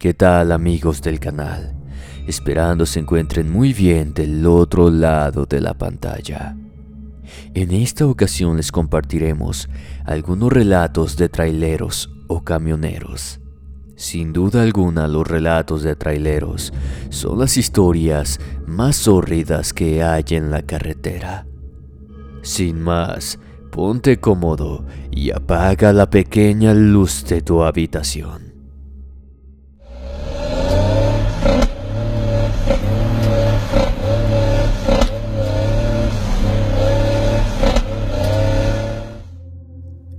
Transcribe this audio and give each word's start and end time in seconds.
¿Qué 0.00 0.14
tal 0.14 0.52
amigos 0.52 1.02
del 1.02 1.18
canal? 1.18 1.74
Esperando 2.28 2.86
se 2.86 3.00
encuentren 3.00 3.50
muy 3.50 3.72
bien 3.72 4.14
del 4.14 4.46
otro 4.46 4.90
lado 4.90 5.44
de 5.44 5.60
la 5.60 5.74
pantalla. 5.74 6.56
En 7.52 7.72
esta 7.72 8.06
ocasión 8.06 8.58
les 8.58 8.70
compartiremos 8.70 9.68
algunos 10.04 10.52
relatos 10.52 11.16
de 11.16 11.28
traileros 11.28 12.14
o 12.28 12.44
camioneros. 12.44 13.40
Sin 13.96 14.32
duda 14.32 14.62
alguna 14.62 15.08
los 15.08 15.26
relatos 15.26 15.82
de 15.82 15.96
traileros 15.96 16.72
son 17.08 17.40
las 17.40 17.56
historias 17.56 18.38
más 18.68 19.08
horridas 19.08 19.72
que 19.72 20.04
hay 20.04 20.22
en 20.30 20.52
la 20.52 20.62
carretera. 20.62 21.44
Sin 22.42 22.80
más, 22.82 23.40
ponte 23.72 24.20
cómodo 24.20 24.86
y 25.10 25.32
apaga 25.32 25.92
la 25.92 26.08
pequeña 26.08 26.72
luz 26.72 27.24
de 27.24 27.42
tu 27.42 27.64
habitación. 27.64 28.47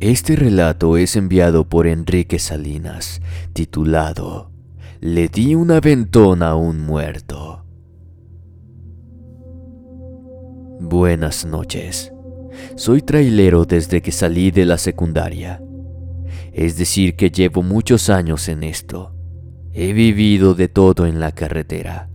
Este 0.01 0.37
relato 0.37 0.95
es 0.95 1.17
enviado 1.17 1.67
por 1.67 1.85
Enrique 1.85 2.39
Salinas, 2.39 3.21
titulado 3.51 4.49
Le 5.01 5.27
di 5.27 5.55
una 5.55 5.81
ventona 5.81 6.51
a 6.51 6.55
un 6.55 6.79
muerto. 6.79 7.65
Buenas 10.79 11.45
noches. 11.45 12.13
Soy 12.77 13.01
trailero 13.01 13.65
desde 13.65 14.01
que 14.01 14.13
salí 14.13 14.51
de 14.51 14.63
la 14.63 14.77
secundaria. 14.77 15.61
Es 16.53 16.77
decir, 16.77 17.17
que 17.17 17.29
llevo 17.29 17.61
muchos 17.61 18.09
años 18.09 18.47
en 18.47 18.63
esto. 18.63 19.13
He 19.73 19.91
vivido 19.91 20.53
de 20.53 20.69
todo 20.69 21.07
en 21.07 21.19
la 21.19 21.33
carretera, 21.33 22.09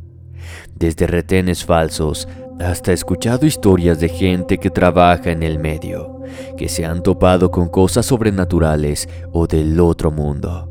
desde 0.74 1.06
retenes 1.06 1.66
falsos 1.66 2.28
hasta 2.60 2.92
escuchado 2.92 3.46
historias 3.46 3.98
de 3.98 4.08
gente 4.08 4.58
que 4.58 4.70
trabaja 4.70 5.30
en 5.30 5.42
el 5.42 5.58
medio, 5.58 6.20
que 6.56 6.68
se 6.68 6.84
han 6.84 7.02
topado 7.02 7.50
con 7.50 7.68
cosas 7.68 8.06
sobrenaturales 8.06 9.08
o 9.32 9.46
del 9.46 9.78
otro 9.80 10.10
mundo. 10.10 10.70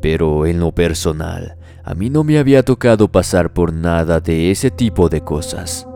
Pero 0.00 0.46
en 0.46 0.60
lo 0.60 0.72
personal, 0.72 1.56
a 1.84 1.94
mí 1.94 2.10
no 2.10 2.22
me 2.22 2.38
había 2.38 2.62
tocado 2.62 3.10
pasar 3.10 3.52
por 3.52 3.72
nada 3.72 4.20
de 4.20 4.50
ese 4.50 4.70
tipo 4.70 5.08
de 5.08 5.22
cosas. 5.22 5.86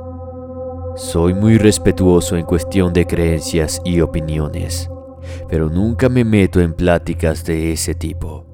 Soy 0.97 1.35
muy 1.35 1.57
respetuoso 1.57 2.37
en 2.37 2.45
cuestión 2.45 2.93
de 2.93 3.07
creencias 3.07 3.81
y 3.85 4.01
opiniones, 4.01 4.91
pero 5.49 5.71
nunca 5.71 6.09
me 6.09 6.25
meto 6.25 6.61
en 6.61 6.75
pláticas 6.75 7.45
de 7.45 7.73
ese 7.73 7.95
tipo, 7.95 8.47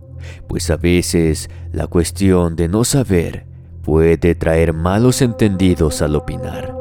pues 0.47 0.71
a 0.71 0.77
veces 0.77 1.51
la 1.73 1.87
cuestión 1.87 2.55
de 2.55 2.69
no 2.69 2.85
saber 2.85 3.48
puede 3.89 4.35
traer 4.35 4.75
malos 4.75 5.23
entendidos 5.23 6.03
al 6.03 6.15
opinar. 6.15 6.75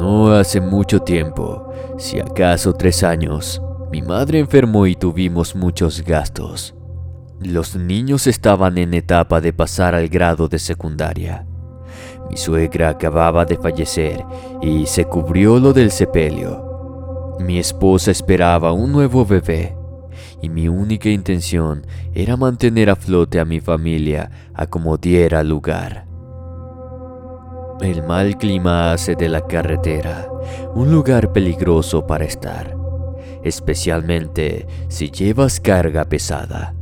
No 0.00 0.32
hace 0.32 0.62
mucho 0.62 1.00
tiempo, 1.00 1.70
si 1.98 2.20
acaso 2.20 2.72
tres 2.72 3.04
años, 3.04 3.60
mi 3.90 4.00
madre 4.00 4.38
enfermó 4.38 4.86
y 4.86 4.96
tuvimos 4.96 5.54
muchos 5.54 6.00
gastos. 6.02 6.74
Los 7.38 7.76
niños 7.76 8.26
estaban 8.26 8.78
en 8.78 8.94
etapa 8.94 9.42
de 9.42 9.52
pasar 9.52 9.94
al 9.94 10.08
grado 10.08 10.48
de 10.48 10.58
secundaria. 10.58 11.46
Mi 12.30 12.38
suegra 12.38 12.88
acababa 12.88 13.44
de 13.44 13.58
fallecer 13.58 14.24
y 14.62 14.86
se 14.86 15.04
cubrió 15.04 15.58
lo 15.58 15.74
del 15.74 15.90
sepelio. 15.90 17.36
Mi 17.40 17.58
esposa 17.58 18.10
esperaba 18.10 18.72
un 18.72 18.90
nuevo 18.90 19.26
bebé 19.26 19.76
y 20.40 20.48
mi 20.48 20.66
única 20.66 21.10
intención 21.10 21.86
era 22.14 22.38
mantener 22.38 22.88
a 22.88 22.96
flote 22.96 23.38
a 23.38 23.44
mi 23.44 23.60
familia 23.60 24.30
a 24.54 24.64
como 24.66 24.96
diera 24.96 25.42
lugar. 25.42 26.10
El 27.82 28.04
mal 28.04 28.38
clima 28.38 28.92
hace 28.92 29.16
de 29.16 29.28
la 29.28 29.44
carretera 29.44 30.30
un 30.72 30.92
lugar 30.92 31.32
peligroso 31.32 32.06
para 32.06 32.24
estar, 32.24 32.76
especialmente 33.42 34.68
si 34.86 35.10
llevas 35.10 35.58
carga 35.58 36.04
pesada. 36.04 36.76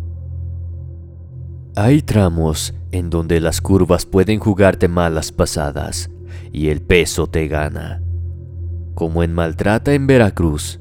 Hay 1.75 2.03
tramos 2.03 2.75
en 2.93 3.09
donde 3.09 3.41
las 3.41 3.62
curvas 3.62 4.05
pueden 4.05 4.41
jugarte 4.41 4.89
malas 4.89 5.33
pasadas 5.33 6.10
y 6.53 6.69
el 6.69 6.83
peso 6.83 7.27
te 7.27 7.49
gana, 7.49 8.03
como 8.94 9.22
en 9.22 9.33
Maltrata 9.33 9.94
en 9.94 10.06
Veracruz, 10.06 10.81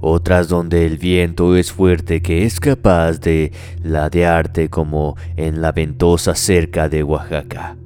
otras 0.00 0.48
donde 0.48 0.86
el 0.86 0.98
viento 0.98 1.54
es 1.54 1.70
fuerte 1.70 2.20
que 2.20 2.44
es 2.44 2.58
capaz 2.58 3.20
de 3.20 3.52
ladearte 3.80 4.70
como 4.70 5.16
en 5.36 5.62
la 5.62 5.70
ventosa 5.70 6.34
cerca 6.34 6.88
de 6.88 7.04
Oaxaca 7.04 7.76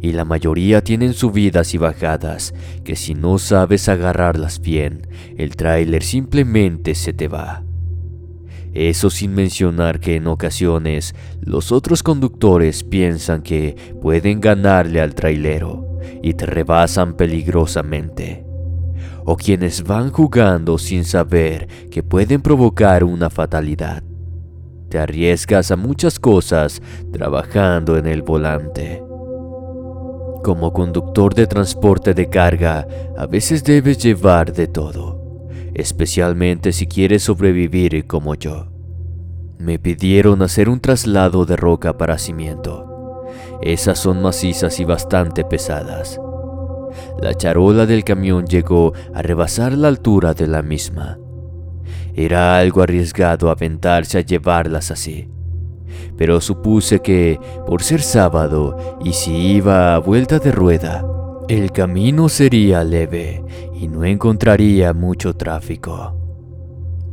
y 0.00 0.12
la 0.12 0.24
mayoría 0.24 0.82
tienen 0.82 1.12
subidas 1.12 1.74
y 1.74 1.78
bajadas 1.78 2.54
que 2.84 2.96
si 2.96 3.14
no 3.14 3.38
sabes 3.38 3.88
agarrarlas 3.88 4.60
bien, 4.60 5.06
el 5.36 5.56
tráiler 5.56 6.02
simplemente 6.02 6.94
se 6.94 7.12
te 7.12 7.28
va. 7.28 7.62
Eso 8.74 9.10
sin 9.10 9.34
mencionar 9.34 10.00
que 10.00 10.16
en 10.16 10.26
ocasiones 10.26 11.14
los 11.42 11.72
otros 11.72 12.02
conductores 12.02 12.84
piensan 12.84 13.42
que 13.42 13.76
pueden 14.00 14.40
ganarle 14.40 15.00
al 15.00 15.14
trailero 15.14 15.98
y 16.22 16.34
te 16.34 16.46
rebasan 16.46 17.14
peligrosamente. 17.14 18.46
O 19.24 19.36
quienes 19.36 19.84
van 19.84 20.10
jugando 20.10 20.78
sin 20.78 21.04
saber 21.04 21.68
que 21.90 22.02
pueden 22.02 22.40
provocar 22.40 23.04
una 23.04 23.28
fatalidad. 23.28 24.02
Te 24.88 24.98
arriesgas 24.98 25.70
a 25.70 25.76
muchas 25.76 26.18
cosas 26.18 26.82
trabajando 27.12 27.98
en 27.98 28.06
el 28.06 28.22
volante. 28.22 29.02
Como 30.42 30.72
conductor 30.72 31.34
de 31.34 31.46
transporte 31.46 32.14
de 32.14 32.28
carga, 32.28 32.88
a 33.16 33.26
veces 33.26 33.62
debes 33.62 33.98
llevar 33.98 34.52
de 34.52 34.66
todo, 34.66 35.48
especialmente 35.72 36.72
si 36.72 36.88
quieres 36.88 37.22
sobrevivir 37.22 38.08
como 38.08 38.34
yo. 38.34 38.66
Me 39.58 39.78
pidieron 39.78 40.42
hacer 40.42 40.68
un 40.68 40.80
traslado 40.80 41.44
de 41.44 41.54
roca 41.54 41.96
para 41.96 42.18
cimiento. 42.18 43.22
Esas 43.62 44.00
son 44.00 44.20
macizas 44.20 44.80
y 44.80 44.84
bastante 44.84 45.44
pesadas. 45.44 46.20
La 47.20 47.34
charola 47.34 47.86
del 47.86 48.02
camión 48.02 48.44
llegó 48.44 48.94
a 49.14 49.22
rebasar 49.22 49.72
la 49.74 49.86
altura 49.86 50.34
de 50.34 50.48
la 50.48 50.62
misma. 50.62 51.18
Era 52.14 52.58
algo 52.58 52.82
arriesgado 52.82 53.48
aventarse 53.48 54.18
a 54.18 54.22
llevarlas 54.22 54.90
así 54.90 55.31
pero 56.16 56.40
supuse 56.40 57.00
que, 57.00 57.38
por 57.66 57.82
ser 57.82 58.02
sábado 58.02 58.98
y 59.04 59.12
si 59.12 59.34
iba 59.34 59.94
a 59.94 59.98
vuelta 59.98 60.38
de 60.38 60.52
rueda, 60.52 61.04
el 61.48 61.72
camino 61.72 62.28
sería 62.28 62.84
leve 62.84 63.42
y 63.74 63.88
no 63.88 64.04
encontraría 64.04 64.92
mucho 64.92 65.34
tráfico. 65.34 66.16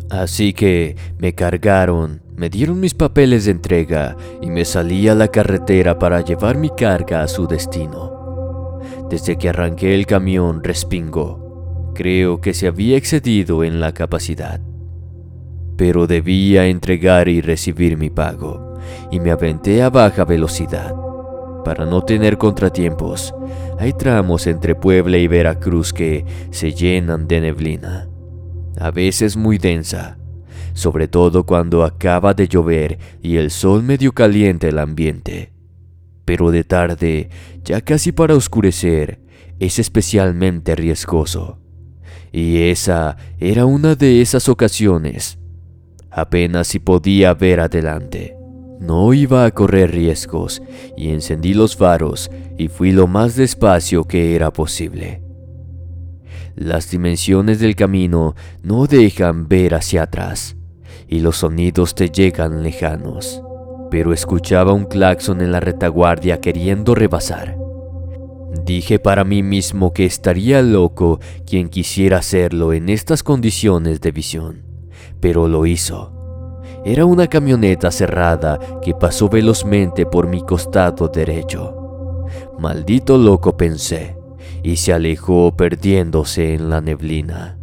Así 0.09 0.53
que 0.53 0.95
me 1.17 1.33
cargaron, 1.33 2.21
me 2.35 2.49
dieron 2.49 2.79
mis 2.79 2.93
papeles 2.93 3.45
de 3.45 3.51
entrega 3.51 4.15
y 4.41 4.49
me 4.49 4.65
salí 4.65 5.07
a 5.07 5.15
la 5.15 5.27
carretera 5.27 5.99
para 5.99 6.21
llevar 6.21 6.57
mi 6.57 6.69
carga 6.69 7.21
a 7.21 7.27
su 7.27 7.47
destino. 7.47 8.79
Desde 9.09 9.37
que 9.37 9.49
arranqué 9.49 9.95
el 9.95 10.05
camión 10.05 10.63
respingó. 10.63 11.91
Creo 11.95 12.39
que 12.39 12.53
se 12.53 12.67
había 12.67 12.97
excedido 12.97 13.63
en 13.63 13.79
la 13.79 13.93
capacidad. 13.93 14.61
Pero 15.75 16.07
debía 16.07 16.67
entregar 16.67 17.27
y 17.27 17.41
recibir 17.41 17.97
mi 17.97 18.09
pago 18.09 18.68
y 19.11 19.19
me 19.19 19.31
aventé 19.31 19.81
a 19.81 19.89
baja 19.89 20.25
velocidad. 20.25 20.93
Para 21.63 21.85
no 21.85 22.03
tener 22.03 22.37
contratiempos, 22.37 23.33
hay 23.77 23.93
tramos 23.93 24.47
entre 24.47 24.75
Puebla 24.75 25.17
y 25.17 25.27
Veracruz 25.27 25.93
que 25.93 26.25
se 26.51 26.71
llenan 26.71 27.27
de 27.27 27.41
neblina, 27.41 28.09
a 28.79 28.91
veces 28.91 29.35
muy 29.35 29.57
densa, 29.57 30.17
sobre 30.73 31.07
todo 31.07 31.45
cuando 31.45 31.83
acaba 31.83 32.33
de 32.33 32.47
llover 32.47 32.97
y 33.21 33.37
el 33.37 33.51
sol 33.51 33.83
medio 33.83 34.13
caliente 34.13 34.69
el 34.69 34.79
ambiente. 34.79 35.53
Pero 36.25 36.51
de 36.51 36.63
tarde, 36.63 37.29
ya 37.63 37.81
casi 37.81 38.11
para 38.11 38.35
oscurecer, 38.35 39.19
es 39.59 39.79
especialmente 39.79 40.75
riesgoso. 40.75 41.59
Y 42.31 42.69
esa 42.69 43.17
era 43.39 43.65
una 43.65 43.95
de 43.95 44.21
esas 44.21 44.47
ocasiones. 44.47 45.39
Apenas 46.11 46.67
si 46.67 46.79
podía 46.79 47.33
ver 47.33 47.59
adelante 47.59 48.38
No 48.79 49.13
iba 49.13 49.43
a 49.43 49.51
correr 49.51 49.91
riesgos 49.91 50.61
y 50.95 51.09
encendí 51.09 51.53
los 51.53 51.75
faros 51.75 52.31
y 52.57 52.69
fui 52.69 52.91
lo 52.93 53.07
más 53.07 53.35
despacio 53.35 54.05
que 54.05 54.35
era 54.35 54.51
posible. 54.51 55.21
Las 56.55 56.89
dimensiones 56.89 57.59
del 57.59 57.75
camino 57.75 58.35
no 58.63 58.85
dejan 58.85 59.47
ver 59.47 59.75
hacia 59.75 60.03
atrás 60.03 60.55
y 61.07 61.19
los 61.19 61.37
sonidos 61.37 61.95
te 61.95 62.09
llegan 62.09 62.63
lejanos, 62.63 63.41
pero 63.91 64.13
escuchaba 64.13 64.73
un 64.73 64.85
claxon 64.85 65.41
en 65.41 65.51
la 65.51 65.59
retaguardia 65.59 66.39
queriendo 66.39 66.95
rebasar. 66.95 67.57
Dije 68.65 68.99
para 68.99 69.23
mí 69.23 69.43
mismo 69.43 69.93
que 69.93 70.05
estaría 70.05 70.61
loco 70.61 71.19
quien 71.45 71.69
quisiera 71.69 72.17
hacerlo 72.17 72.73
en 72.73 72.89
estas 72.89 73.23
condiciones 73.23 74.01
de 74.01 74.11
visión, 74.11 74.63
pero 75.19 75.47
lo 75.47 75.65
hizo. 75.65 76.18
Era 76.85 77.05
una 77.05 77.27
camioneta 77.27 77.91
cerrada 77.91 78.59
que 78.81 78.93
pasó 78.93 79.29
velozmente 79.29 80.05
por 80.05 80.27
mi 80.27 80.41
costado 80.41 81.07
derecho. 81.07 82.25
Maldito 82.57 83.17
loco 83.17 83.57
pensé, 83.57 84.17
y 84.63 84.77
se 84.77 84.93
alejó 84.93 85.55
perdiéndose 85.55 86.53
en 86.53 86.69
la 86.69 86.81
neblina. 86.81 87.57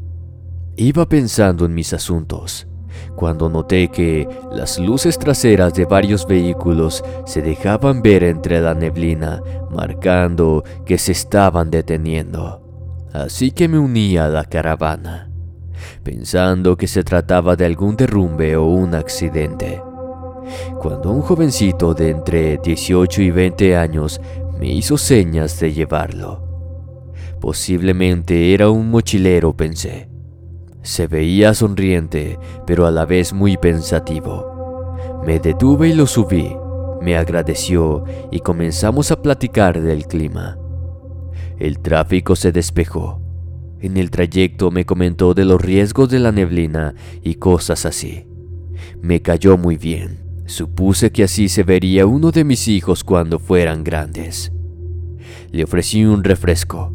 Iba 0.76 1.08
pensando 1.08 1.64
en 1.64 1.74
mis 1.74 1.92
asuntos, 1.92 2.66
cuando 3.14 3.48
noté 3.48 3.88
que 3.88 4.28
las 4.52 4.78
luces 4.78 5.18
traseras 5.18 5.74
de 5.74 5.86
varios 5.86 6.26
vehículos 6.26 7.02
se 7.24 7.42
dejaban 7.42 8.02
ver 8.02 8.22
entre 8.24 8.60
la 8.60 8.74
neblina, 8.74 9.42
marcando 9.70 10.64
que 10.84 10.98
se 10.98 11.12
estaban 11.12 11.70
deteniendo. 11.70 12.62
Así 13.12 13.50
que 13.50 13.68
me 13.68 13.78
uní 13.78 14.18
a 14.18 14.28
la 14.28 14.44
caravana, 14.44 15.25
pensando 16.02 16.76
que 16.76 16.86
se 16.86 17.02
trataba 17.04 17.56
de 17.56 17.66
algún 17.66 17.96
derrumbe 17.96 18.56
o 18.56 18.66
un 18.66 18.94
accidente. 18.94 19.82
Cuando 20.78 21.10
un 21.10 21.22
jovencito 21.22 21.94
de 21.94 22.10
entre 22.10 22.58
18 22.58 23.22
y 23.22 23.30
20 23.30 23.76
años 23.76 24.20
me 24.58 24.68
hizo 24.68 24.96
señas 24.96 25.58
de 25.60 25.72
llevarlo. 25.72 26.42
Posiblemente 27.40 28.54
era 28.54 28.70
un 28.70 28.90
mochilero, 28.90 29.56
pensé. 29.56 30.08
Se 30.82 31.06
veía 31.08 31.52
sonriente, 31.52 32.38
pero 32.66 32.86
a 32.86 32.90
la 32.90 33.04
vez 33.04 33.32
muy 33.32 33.56
pensativo. 33.56 34.94
Me 35.26 35.40
detuve 35.40 35.88
y 35.88 35.92
lo 35.92 36.06
subí. 36.06 36.56
Me 37.02 37.16
agradeció 37.16 38.04
y 38.30 38.40
comenzamos 38.40 39.10
a 39.10 39.20
platicar 39.20 39.80
del 39.80 40.06
clima. 40.06 40.58
El 41.58 41.80
tráfico 41.80 42.36
se 42.36 42.52
despejó. 42.52 43.25
En 43.86 43.96
el 43.96 44.10
trayecto 44.10 44.72
me 44.72 44.84
comentó 44.84 45.32
de 45.32 45.44
los 45.44 45.62
riesgos 45.62 46.08
de 46.10 46.18
la 46.18 46.32
neblina 46.32 46.96
y 47.22 47.36
cosas 47.36 47.86
así. 47.86 48.26
Me 49.00 49.22
cayó 49.22 49.56
muy 49.56 49.76
bien. 49.76 50.24
Supuse 50.46 51.12
que 51.12 51.22
así 51.22 51.48
se 51.48 51.62
vería 51.62 52.04
uno 52.04 52.32
de 52.32 52.42
mis 52.42 52.66
hijos 52.66 53.04
cuando 53.04 53.38
fueran 53.38 53.84
grandes. 53.84 54.50
Le 55.52 55.62
ofrecí 55.62 56.04
un 56.04 56.24
refresco. 56.24 56.94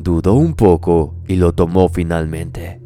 Dudó 0.00 0.34
un 0.34 0.54
poco 0.54 1.14
y 1.28 1.36
lo 1.36 1.52
tomó 1.52 1.88
finalmente. 1.88 2.80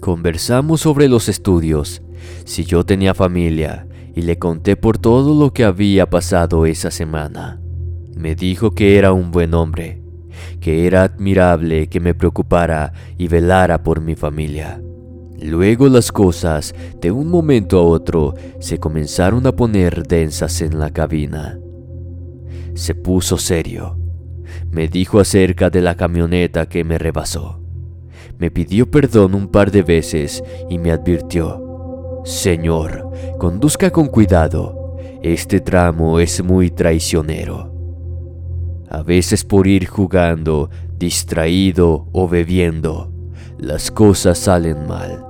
Conversamos 0.00 0.80
sobre 0.80 1.06
los 1.06 1.28
estudios, 1.28 2.02
si 2.44 2.64
yo 2.64 2.84
tenía 2.84 3.14
familia, 3.14 3.86
y 4.16 4.22
le 4.22 4.36
conté 4.36 4.74
por 4.74 4.98
todo 4.98 5.40
lo 5.40 5.52
que 5.52 5.62
había 5.62 6.10
pasado 6.10 6.66
esa 6.66 6.90
semana. 6.90 7.60
Me 8.16 8.34
dijo 8.34 8.72
que 8.72 8.98
era 8.98 9.12
un 9.12 9.30
buen 9.30 9.54
hombre, 9.54 9.97
que 10.60 10.86
era 10.86 11.02
admirable 11.02 11.88
que 11.88 12.00
me 12.00 12.14
preocupara 12.14 12.92
y 13.16 13.28
velara 13.28 13.82
por 13.82 14.00
mi 14.00 14.14
familia. 14.14 14.80
Luego 15.40 15.88
las 15.88 16.10
cosas, 16.10 16.74
de 17.00 17.12
un 17.12 17.28
momento 17.28 17.78
a 17.78 17.82
otro, 17.82 18.34
se 18.58 18.78
comenzaron 18.78 19.46
a 19.46 19.52
poner 19.52 20.06
densas 20.06 20.60
en 20.62 20.80
la 20.80 20.90
cabina. 20.90 21.58
Se 22.74 22.94
puso 22.94 23.38
serio. 23.38 23.98
Me 24.70 24.88
dijo 24.88 25.20
acerca 25.20 25.70
de 25.70 25.80
la 25.80 25.94
camioneta 25.94 26.68
que 26.68 26.82
me 26.82 26.98
rebasó. 26.98 27.60
Me 28.38 28.50
pidió 28.50 28.90
perdón 28.90 29.34
un 29.34 29.48
par 29.48 29.70
de 29.70 29.82
veces 29.82 30.42
y 30.68 30.78
me 30.78 30.90
advirtió, 30.90 32.22
Señor, 32.24 33.10
conduzca 33.38 33.90
con 33.90 34.08
cuidado, 34.08 34.96
este 35.22 35.60
tramo 35.60 36.20
es 36.20 36.44
muy 36.44 36.70
traicionero. 36.70 37.67
A 38.90 39.02
veces 39.02 39.44
por 39.44 39.66
ir 39.66 39.86
jugando, 39.86 40.70
distraído 40.98 42.06
o 42.12 42.28
bebiendo, 42.28 43.12
las 43.58 43.90
cosas 43.90 44.38
salen 44.38 44.86
mal. 44.86 45.24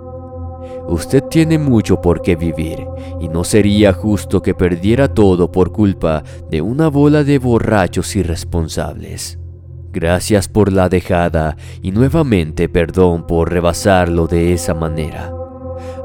Usted 0.89 1.23
tiene 1.25 1.59
mucho 1.59 2.01
por 2.01 2.23
qué 2.23 2.37
vivir 2.37 2.87
y 3.21 3.29
no 3.29 3.45
sería 3.45 3.93
justo 3.93 4.41
que 4.41 4.55
perdiera 4.55 5.09
todo 5.09 5.53
por 5.53 5.71
culpa 5.71 6.23
de 6.51 6.63
una 6.63 6.89
bola 6.89 7.25
de 7.25 7.39
borrachos 7.39 8.17
irresponsables. 8.17 9.39
Gracias 9.93 10.49
por 10.49 10.73
la 10.73 10.89
dejada 10.89 11.57
y 11.83 11.91
nuevamente 11.91 12.69
perdón 12.69 13.27
por 13.27 13.51
rebasarlo 13.51 14.27
de 14.27 14.53
esa 14.53 14.73
manera. 14.73 15.33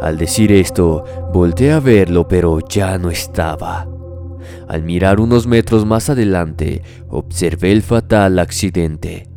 Al 0.02 0.18
decir 0.18 0.52
esto, 0.52 1.04
volteé 1.32 1.72
a 1.72 1.80
verlo, 1.80 2.28
pero 2.28 2.60
ya 2.68 2.98
no 2.98 3.10
estaba. 3.10 3.93
Al 4.68 4.84
mirar 4.84 5.20
unos 5.20 5.48
metros 5.48 5.86
más 5.86 6.10
adelante, 6.10 6.82
observé 7.10 7.72
el 7.72 7.82
fatal 7.82 8.40
accidente. 8.40 9.28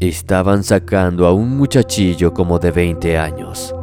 Estaban 0.00 0.64
sacando 0.64 1.26
a 1.26 1.32
un 1.32 1.56
muchachillo 1.56 2.32
como 2.34 2.58
de 2.58 2.70
20 2.72 3.18
años. 3.18 3.74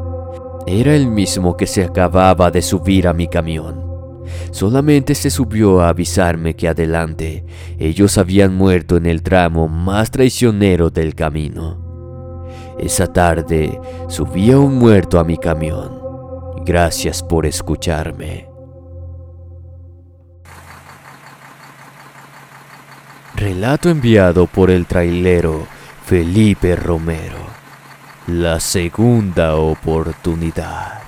Era 0.68 0.96
el 0.96 1.08
mismo 1.08 1.56
que 1.56 1.66
se 1.66 1.84
acababa 1.84 2.52
de 2.52 2.62
subir 2.62 3.08
a 3.08 3.14
mi 3.14 3.28
camión. 3.28 3.90
Solamente 4.52 5.16
se 5.16 5.30
subió 5.30 5.82
a 5.82 5.90
avisarme 5.90 6.56
que 6.56 6.68
adelante 6.68 7.46
ellos 7.78 8.18
habían 8.18 8.56
muerto 8.56 8.98
en 8.98 9.06
el 9.06 9.24
tramo 9.24 9.68
más 9.68 10.12
traicionero 10.12 10.90
del 10.90 11.16
camino. 11.16 12.46
Esa 12.78 13.08
tarde 13.08 13.80
subía 14.08 14.60
un 14.60 14.76
muerto 14.78 15.20
a 15.20 15.24
mi 15.24 15.38
camión. 15.38 16.00
Gracias 16.66 17.24
por 17.24 17.46
escucharme. 17.46 18.49
Relato 23.40 23.90
enviado 23.90 24.48
por 24.48 24.70
el 24.70 24.86
trailero 24.86 25.66
Felipe 26.04 26.76
Romero. 26.76 27.38
La 28.28 28.60
segunda 28.60 29.56
oportunidad. 29.56 31.00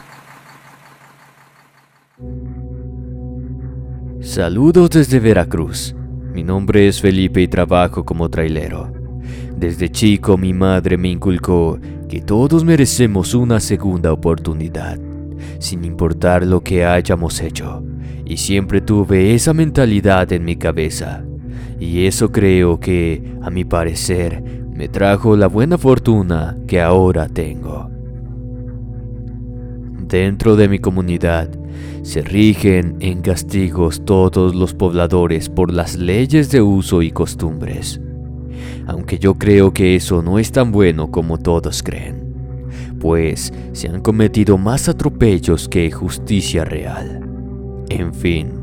Saludos 4.22 4.92
desde 4.92 5.19
Veracruz. 5.19 5.94
Mi 6.34 6.41
nombre 6.41 6.88
es 6.88 7.01
Felipe 7.01 7.41
y 7.41 7.50
trabajo 7.50 8.05
como 8.05 8.29
trailero. 8.29 8.94
Desde 9.58 9.91
chico 9.91 10.38
mi 10.38 10.53
madre 10.53 10.98
me 10.98 11.10
inculcó 11.10 11.82
que 12.08 12.22
todos 12.22 12.63
merecemos 12.63 13.34
una 13.34 13.60
segunda 13.60 14.13
oportunidad, 14.13 14.98
sin 15.60 15.84
importar 15.84 16.46
lo 16.46 16.62
que 16.62 16.86
hayamos 16.86 17.41
hecho. 17.41 17.84
Y 18.24 18.38
siempre 18.38 18.79
tuve 18.79 19.34
esa 19.36 19.53
mentalidad 19.53 20.32
en 20.32 20.46
mi 20.46 20.55
cabeza. 20.55 21.25
Y 21.81 22.05
eso 22.05 22.31
creo 22.31 22.79
que, 22.79 23.23
a 23.41 23.50
mi 23.50 23.65
parecer, 23.65 24.43
me 24.71 24.88
trajo 24.88 25.35
la 25.35 25.47
buena 25.47 25.79
fortuna 25.79 26.55
que 26.67 26.79
ahora 26.79 27.27
tengo. 27.27 27.89
Dentro 30.07 30.55
de 30.55 30.69
mi 30.69 30.77
comunidad, 30.77 31.50
se 32.03 32.21
rigen 32.21 32.97
en 33.00 33.21
castigos 33.21 34.05
todos 34.05 34.53
los 34.53 34.75
pobladores 34.75 35.50
por 35.50 35.73
las 35.73 35.95
leyes 35.97 36.51
de 36.51 36.61
uso 36.61 37.01
y 37.01 37.09
costumbres. 37.09 38.00
Aunque 38.85 39.17
yo 39.17 39.39
creo 39.39 39.73
que 39.73 39.95
eso 39.95 40.21
no 40.21 40.38
es 40.38 40.51
tan 40.51 40.71
bueno 40.71 41.09
como 41.09 41.39
todos 41.39 41.81
creen, 41.81 42.67
pues 43.00 43.51
se 43.71 43.88
han 43.88 44.01
cometido 44.01 44.59
más 44.59 44.88
atropellos 44.88 45.67
que 45.67 45.89
justicia 45.89 46.63
real. 46.63 47.27
En 47.89 48.13
fin, 48.13 48.61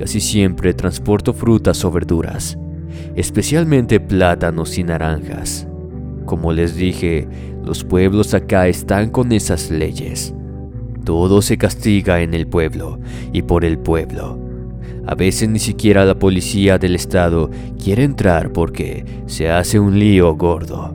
casi 0.00 0.18
siempre 0.18 0.72
transporto 0.72 1.34
frutas 1.34 1.84
o 1.84 1.92
verduras, 1.92 2.58
especialmente 3.14 4.00
plátanos 4.00 4.78
y 4.78 4.82
naranjas. 4.82 5.68
Como 6.24 6.52
les 6.52 6.74
dije, 6.74 7.28
los 7.62 7.84
pueblos 7.84 8.32
acá 8.32 8.66
están 8.66 9.10
con 9.10 9.30
esas 9.30 9.70
leyes 9.70 10.32
todo 11.04 11.42
se 11.42 11.58
castiga 11.58 12.20
en 12.20 12.34
el 12.34 12.46
pueblo 12.46 13.00
y 13.32 13.42
por 13.42 13.64
el 13.64 13.78
pueblo. 13.78 14.38
A 15.06 15.14
veces 15.14 15.48
ni 15.48 15.58
siquiera 15.58 16.04
la 16.04 16.18
policía 16.18 16.78
del 16.78 16.94
estado 16.94 17.50
quiere 17.82 18.04
entrar 18.04 18.52
porque 18.52 19.04
se 19.26 19.50
hace 19.50 19.80
un 19.80 19.98
lío 19.98 20.36
gordo. 20.36 20.94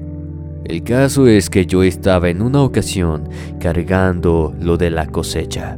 El 0.63 0.83
caso 0.83 1.27
es 1.27 1.49
que 1.49 1.65
yo 1.65 1.83
estaba 1.83 2.29
en 2.29 2.41
una 2.41 2.61
ocasión 2.61 3.27
cargando 3.59 4.53
lo 4.59 4.77
de 4.77 4.89
la 4.89 5.07
cosecha. 5.07 5.77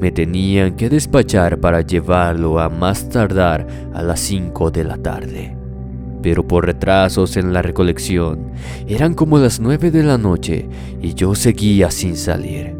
Me 0.00 0.10
tenían 0.10 0.76
que 0.76 0.88
despachar 0.88 1.58
para 1.58 1.80
llevarlo 1.80 2.58
a 2.58 2.68
más 2.68 3.08
tardar 3.08 3.66
a 3.94 4.02
las 4.02 4.20
5 4.20 4.70
de 4.70 4.84
la 4.84 4.96
tarde. 4.96 5.56
Pero 6.22 6.46
por 6.46 6.66
retrasos 6.66 7.36
en 7.36 7.52
la 7.52 7.62
recolección, 7.62 8.50
eran 8.88 9.14
como 9.14 9.38
las 9.38 9.60
9 9.60 9.90
de 9.90 10.02
la 10.02 10.18
noche 10.18 10.68
y 11.00 11.14
yo 11.14 11.34
seguía 11.34 11.90
sin 11.90 12.16
salir. 12.16 12.74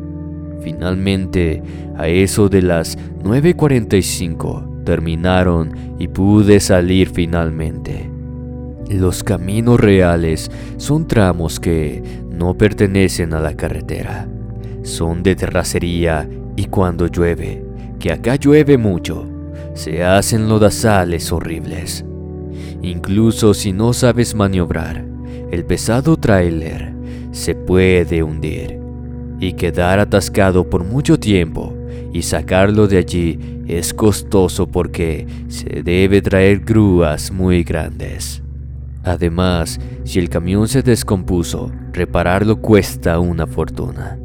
Finalmente, 0.60 1.62
a 1.96 2.08
eso 2.08 2.48
de 2.48 2.62
las 2.62 2.98
9.45, 3.22 4.84
terminaron 4.84 5.96
y 5.98 6.08
pude 6.08 6.58
salir 6.60 7.10
finalmente. 7.10 8.10
Los 8.88 9.22
caminos 9.22 9.80
reales 9.80 10.50
son 10.76 11.06
tramos 11.06 11.60
que 11.60 12.02
no 12.30 12.54
pertenecen 12.54 13.32
a 13.32 13.40
la 13.40 13.54
carretera. 13.54 14.28
Son 14.82 15.22
de 15.22 15.34
terracería 15.34 16.28
y 16.56 16.64
cuando 16.64 17.06
llueve, 17.06 17.64
que 17.98 18.10
acá 18.10 18.36
llueve 18.36 18.78
mucho, 18.78 19.26
se 19.74 20.02
hacen 20.02 20.48
lodazales 20.48 21.30
horribles. 21.30 22.04
Incluso 22.82 23.54
si 23.54 23.72
no 23.72 23.92
sabes 23.92 24.34
maniobrar, 24.34 25.04
el 25.50 25.64
pesado 25.64 26.16
tráiler 26.16 26.92
se 27.30 27.54
puede 27.54 28.22
hundir 28.22 28.80
y 29.38 29.52
quedar 29.52 30.00
atascado 30.00 30.68
por 30.68 30.84
mucho 30.84 31.18
tiempo 31.20 31.74
y 32.12 32.22
sacarlo 32.22 32.88
de 32.88 32.98
allí 32.98 33.38
es 33.66 33.92
costoso 33.92 34.66
porque 34.66 35.26
se 35.48 35.82
debe 35.82 36.22
traer 36.22 36.60
grúas 36.60 37.30
muy 37.30 37.62
grandes. 37.62 38.42
Además, 39.04 39.78
si 40.04 40.18
el 40.18 40.28
camión 40.28 40.66
se 40.66 40.82
descompuso, 40.82 41.70
repararlo 41.92 42.60
cuesta 42.60 43.20
una 43.20 43.46
fortuna. 43.46 44.18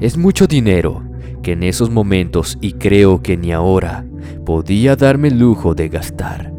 Es 0.00 0.16
mucho 0.16 0.46
dinero 0.46 1.02
que 1.44 1.52
en 1.52 1.62
esos 1.62 1.90
momentos 1.90 2.58
y 2.60 2.72
creo 2.72 3.22
que 3.22 3.36
ni 3.36 3.52
ahora 3.52 4.04
podía 4.44 4.96
darme 4.96 5.28
el 5.28 5.38
lujo 5.38 5.76
de 5.76 5.88
gastar, 5.88 6.52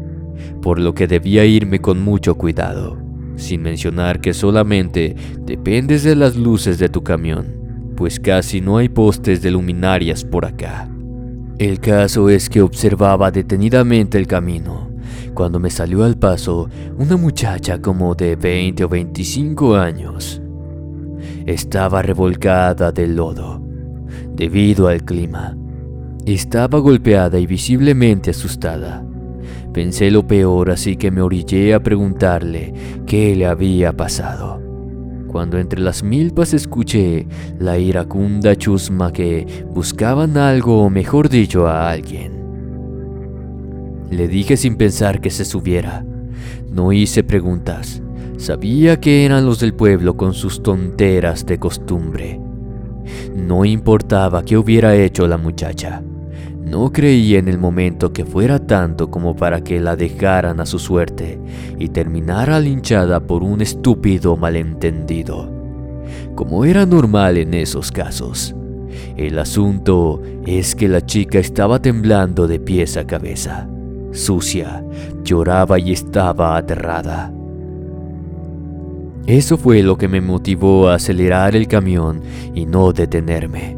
por 0.62 0.78
lo 0.78 0.94
que 0.94 1.06
debía 1.06 1.44
irme 1.44 1.80
con 1.80 2.00
mucho 2.00 2.36
cuidado, 2.36 2.96
sin 3.34 3.62
mencionar 3.62 4.20
que 4.20 4.32
solamente 4.32 5.14
dependes 5.40 6.04
de 6.04 6.14
las 6.16 6.36
luces 6.36 6.78
de 6.78 6.88
tu 6.88 7.02
camión, 7.02 7.92
pues 7.96 8.20
casi 8.20 8.60
no 8.60 8.78
hay 8.78 8.88
postes 8.88 9.42
de 9.42 9.50
luminarias 9.50 10.24
por 10.24 10.46
acá. 10.46 10.88
El 11.58 11.80
caso 11.80 12.30
es 12.30 12.48
que 12.48 12.62
observaba 12.62 13.30
detenidamente 13.30 14.18
el 14.18 14.28
camino, 14.28 14.90
cuando 15.34 15.58
me 15.58 15.70
salió 15.70 16.04
al 16.04 16.16
paso 16.16 16.68
una 16.96 17.16
muchacha 17.16 17.82
como 17.82 18.14
de 18.14 18.36
20 18.36 18.84
o 18.84 18.88
25 18.88 19.74
años. 19.74 20.40
Estaba 21.44 22.02
revolcada 22.02 22.92
del 22.92 23.16
lodo, 23.16 23.65
debido 24.36 24.88
al 24.88 25.02
clima. 25.04 25.56
Estaba 26.26 26.78
golpeada 26.78 27.38
y 27.38 27.46
visiblemente 27.46 28.30
asustada. 28.30 29.04
Pensé 29.72 30.10
lo 30.10 30.26
peor, 30.26 30.70
así 30.70 30.96
que 30.96 31.10
me 31.10 31.20
orillé 31.20 31.74
a 31.74 31.82
preguntarle 31.82 32.72
qué 33.06 33.34
le 33.34 33.46
había 33.46 33.92
pasado. 33.92 34.62
Cuando 35.26 35.58
entre 35.58 35.80
las 35.80 36.02
milpas 36.02 36.54
escuché 36.54 37.26
la 37.58 37.78
iracunda 37.78 38.56
chusma 38.56 39.12
que 39.12 39.64
buscaban 39.70 40.36
algo 40.36 40.82
o 40.82 40.90
mejor 40.90 41.28
dicho 41.28 41.66
a 41.66 41.90
alguien. 41.90 42.32
Le 44.10 44.28
dije 44.28 44.56
sin 44.56 44.76
pensar 44.76 45.20
que 45.20 45.30
se 45.30 45.44
subiera. 45.44 46.04
No 46.70 46.92
hice 46.92 47.22
preguntas. 47.22 48.02
Sabía 48.38 49.00
que 49.00 49.24
eran 49.24 49.46
los 49.46 49.60
del 49.60 49.74
pueblo 49.74 50.16
con 50.16 50.32
sus 50.32 50.62
tonteras 50.62 51.44
de 51.44 51.58
costumbre. 51.58 52.45
No 53.34 53.64
importaba 53.64 54.44
qué 54.44 54.56
hubiera 54.56 54.94
hecho 54.94 55.26
la 55.26 55.36
muchacha. 55.38 56.02
No 56.66 56.92
creía 56.92 57.38
en 57.38 57.46
el 57.46 57.58
momento 57.58 58.12
que 58.12 58.24
fuera 58.24 58.58
tanto 58.58 59.08
como 59.08 59.36
para 59.36 59.60
que 59.62 59.78
la 59.78 59.94
dejaran 59.94 60.58
a 60.58 60.66
su 60.66 60.80
suerte 60.80 61.38
y 61.78 61.90
terminara 61.90 62.58
linchada 62.58 63.20
por 63.20 63.44
un 63.44 63.60
estúpido 63.60 64.36
malentendido, 64.36 65.48
como 66.34 66.64
era 66.64 66.84
normal 66.84 67.36
en 67.36 67.54
esos 67.54 67.92
casos. 67.92 68.54
El 69.16 69.38
asunto 69.38 70.20
es 70.44 70.74
que 70.74 70.88
la 70.88 71.00
chica 71.06 71.38
estaba 71.38 71.80
temblando 71.80 72.48
de 72.48 72.58
pies 72.58 72.96
a 72.96 73.06
cabeza, 73.06 73.68
sucia, 74.10 74.84
lloraba 75.22 75.78
y 75.78 75.92
estaba 75.92 76.56
aterrada. 76.56 77.32
Eso 79.26 79.58
fue 79.58 79.82
lo 79.82 79.98
que 79.98 80.06
me 80.06 80.20
motivó 80.20 80.88
a 80.88 80.94
acelerar 80.94 81.56
el 81.56 81.66
camión 81.66 82.22
y 82.54 82.64
no 82.64 82.92
detenerme. 82.92 83.76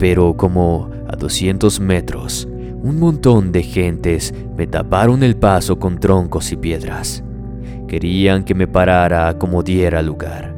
Pero 0.00 0.36
como 0.36 0.90
a 1.06 1.14
200 1.14 1.78
metros, 1.78 2.48
un 2.82 2.98
montón 2.98 3.52
de 3.52 3.62
gentes 3.62 4.34
me 4.56 4.66
taparon 4.66 5.22
el 5.22 5.36
paso 5.36 5.78
con 5.78 6.00
troncos 6.00 6.50
y 6.50 6.56
piedras. 6.56 7.22
Querían 7.86 8.42
que 8.42 8.56
me 8.56 8.66
parara 8.66 9.38
como 9.38 9.62
diera 9.62 10.02
lugar. 10.02 10.56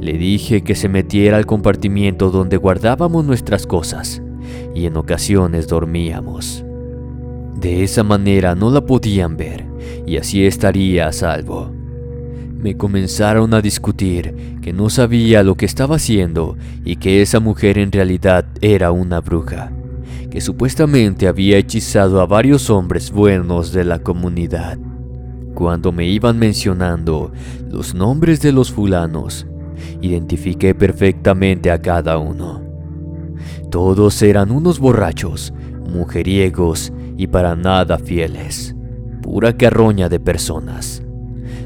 Le 0.00 0.14
dije 0.14 0.62
que 0.62 0.74
se 0.74 0.88
metiera 0.88 1.36
al 1.36 1.46
compartimiento 1.46 2.30
donde 2.30 2.56
guardábamos 2.56 3.24
nuestras 3.24 3.64
cosas 3.64 4.20
y 4.74 4.86
en 4.86 4.96
ocasiones 4.96 5.68
dormíamos. 5.68 6.64
De 7.54 7.84
esa 7.84 8.02
manera 8.02 8.56
no 8.56 8.70
la 8.70 8.80
podían 8.80 9.36
ver 9.36 9.66
y 10.04 10.16
así 10.16 10.44
estaría 10.44 11.06
a 11.06 11.12
salvo 11.12 11.79
me 12.62 12.76
comenzaron 12.76 13.54
a 13.54 13.62
discutir 13.62 14.58
que 14.60 14.72
no 14.72 14.90
sabía 14.90 15.42
lo 15.42 15.56
que 15.56 15.64
estaba 15.64 15.96
haciendo 15.96 16.56
y 16.84 16.96
que 16.96 17.22
esa 17.22 17.40
mujer 17.40 17.78
en 17.78 17.90
realidad 17.90 18.44
era 18.60 18.92
una 18.92 19.20
bruja, 19.20 19.72
que 20.30 20.40
supuestamente 20.40 21.26
había 21.26 21.56
hechizado 21.56 22.20
a 22.20 22.26
varios 22.26 22.68
hombres 22.68 23.10
buenos 23.10 23.72
de 23.72 23.84
la 23.84 24.00
comunidad. 24.00 24.78
Cuando 25.54 25.90
me 25.90 26.06
iban 26.06 26.38
mencionando 26.38 27.32
los 27.70 27.94
nombres 27.94 28.40
de 28.40 28.52
los 28.52 28.70
fulanos, 28.70 29.46
identifiqué 30.00 30.74
perfectamente 30.74 31.70
a 31.70 31.80
cada 31.80 32.18
uno. 32.18 32.62
Todos 33.70 34.20
eran 34.22 34.50
unos 34.50 34.78
borrachos, 34.78 35.52
mujeriegos 35.88 36.92
y 37.16 37.26
para 37.26 37.56
nada 37.56 37.98
fieles, 37.98 38.74
pura 39.22 39.56
carroña 39.56 40.08
de 40.08 40.20
personas. 40.20 41.02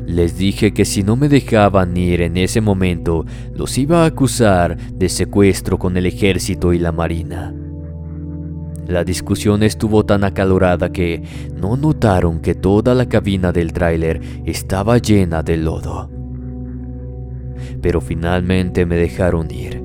Les 0.07 0.37
dije 0.37 0.73
que 0.73 0.85
si 0.85 1.03
no 1.03 1.17
me 1.17 1.29
dejaban 1.29 1.97
ir 1.97 2.21
en 2.21 2.37
ese 2.37 2.61
momento, 2.61 3.25
los 3.55 3.77
iba 3.79 4.03
a 4.03 4.07
acusar 4.07 4.77
de 4.77 5.09
secuestro 5.09 5.79
con 5.79 5.97
el 5.97 6.07
ejército 6.07 6.73
y 6.73 6.79
la 6.79 6.93
marina. 6.93 7.55
La 8.87 9.03
discusión 9.03 9.63
estuvo 9.63 10.05
tan 10.05 10.25
acalorada 10.25 10.93
que 10.93 11.23
no 11.57 11.77
notaron 11.77 12.41
que 12.41 12.55
toda 12.55 12.95
la 12.95 13.07
cabina 13.07 13.51
del 13.51 13.73
tráiler 13.73 14.21
estaba 14.45 14.99
llena 14.99 15.43
de 15.43 15.57
lodo. 15.57 16.11
Pero 17.81 18.01
finalmente 18.01 18.85
me 18.85 18.97
dejaron 18.97 19.51
ir. 19.51 19.83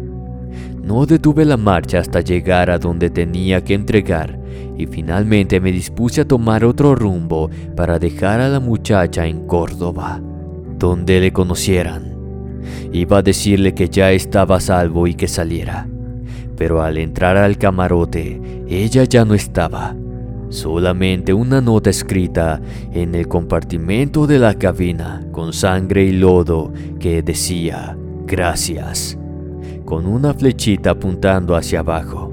No 0.83 1.05
detuve 1.05 1.45
la 1.45 1.57
marcha 1.57 1.99
hasta 1.99 2.21
llegar 2.21 2.69
a 2.69 2.77
donde 2.77 3.09
tenía 3.09 3.63
que 3.63 3.73
entregar 3.73 4.38
y 4.77 4.85
finalmente 4.85 5.59
me 5.59 5.71
dispuse 5.71 6.21
a 6.21 6.27
tomar 6.27 6.63
otro 6.65 6.95
rumbo 6.95 7.49
para 7.75 7.99
dejar 7.99 8.39
a 8.41 8.49
la 8.49 8.59
muchacha 8.59 9.25
en 9.25 9.45
Córdoba, 9.45 10.21
donde 10.77 11.19
le 11.19 11.33
conocieran. 11.33 12.17
Iba 12.91 13.19
a 13.19 13.21
decirle 13.21 13.73
que 13.73 13.89
ya 13.89 14.11
estaba 14.11 14.57
a 14.57 14.59
salvo 14.59 15.07
y 15.07 15.13
que 15.13 15.27
saliera, 15.27 15.87
pero 16.57 16.81
al 16.81 16.97
entrar 16.97 17.37
al 17.37 17.57
camarote, 17.57 18.41
ella 18.67 19.03
ya 19.03 19.25
no 19.25 19.33
estaba. 19.33 19.95
Solamente 20.49 21.31
una 21.31 21.61
nota 21.61 21.91
escrita 21.91 22.59
en 22.91 23.13
el 23.13 23.27
compartimento 23.27 24.25
de 24.25 24.39
la 24.39 24.55
cabina 24.55 25.23
con 25.31 25.53
sangre 25.53 26.05
y 26.05 26.11
lodo 26.11 26.73
que 26.99 27.21
decía 27.21 27.95
gracias, 28.25 29.17
con 29.85 30.05
una 30.05 30.33
flechita 30.33 30.91
apuntando 30.91 31.55
hacia 31.55 31.79
abajo. 31.79 32.28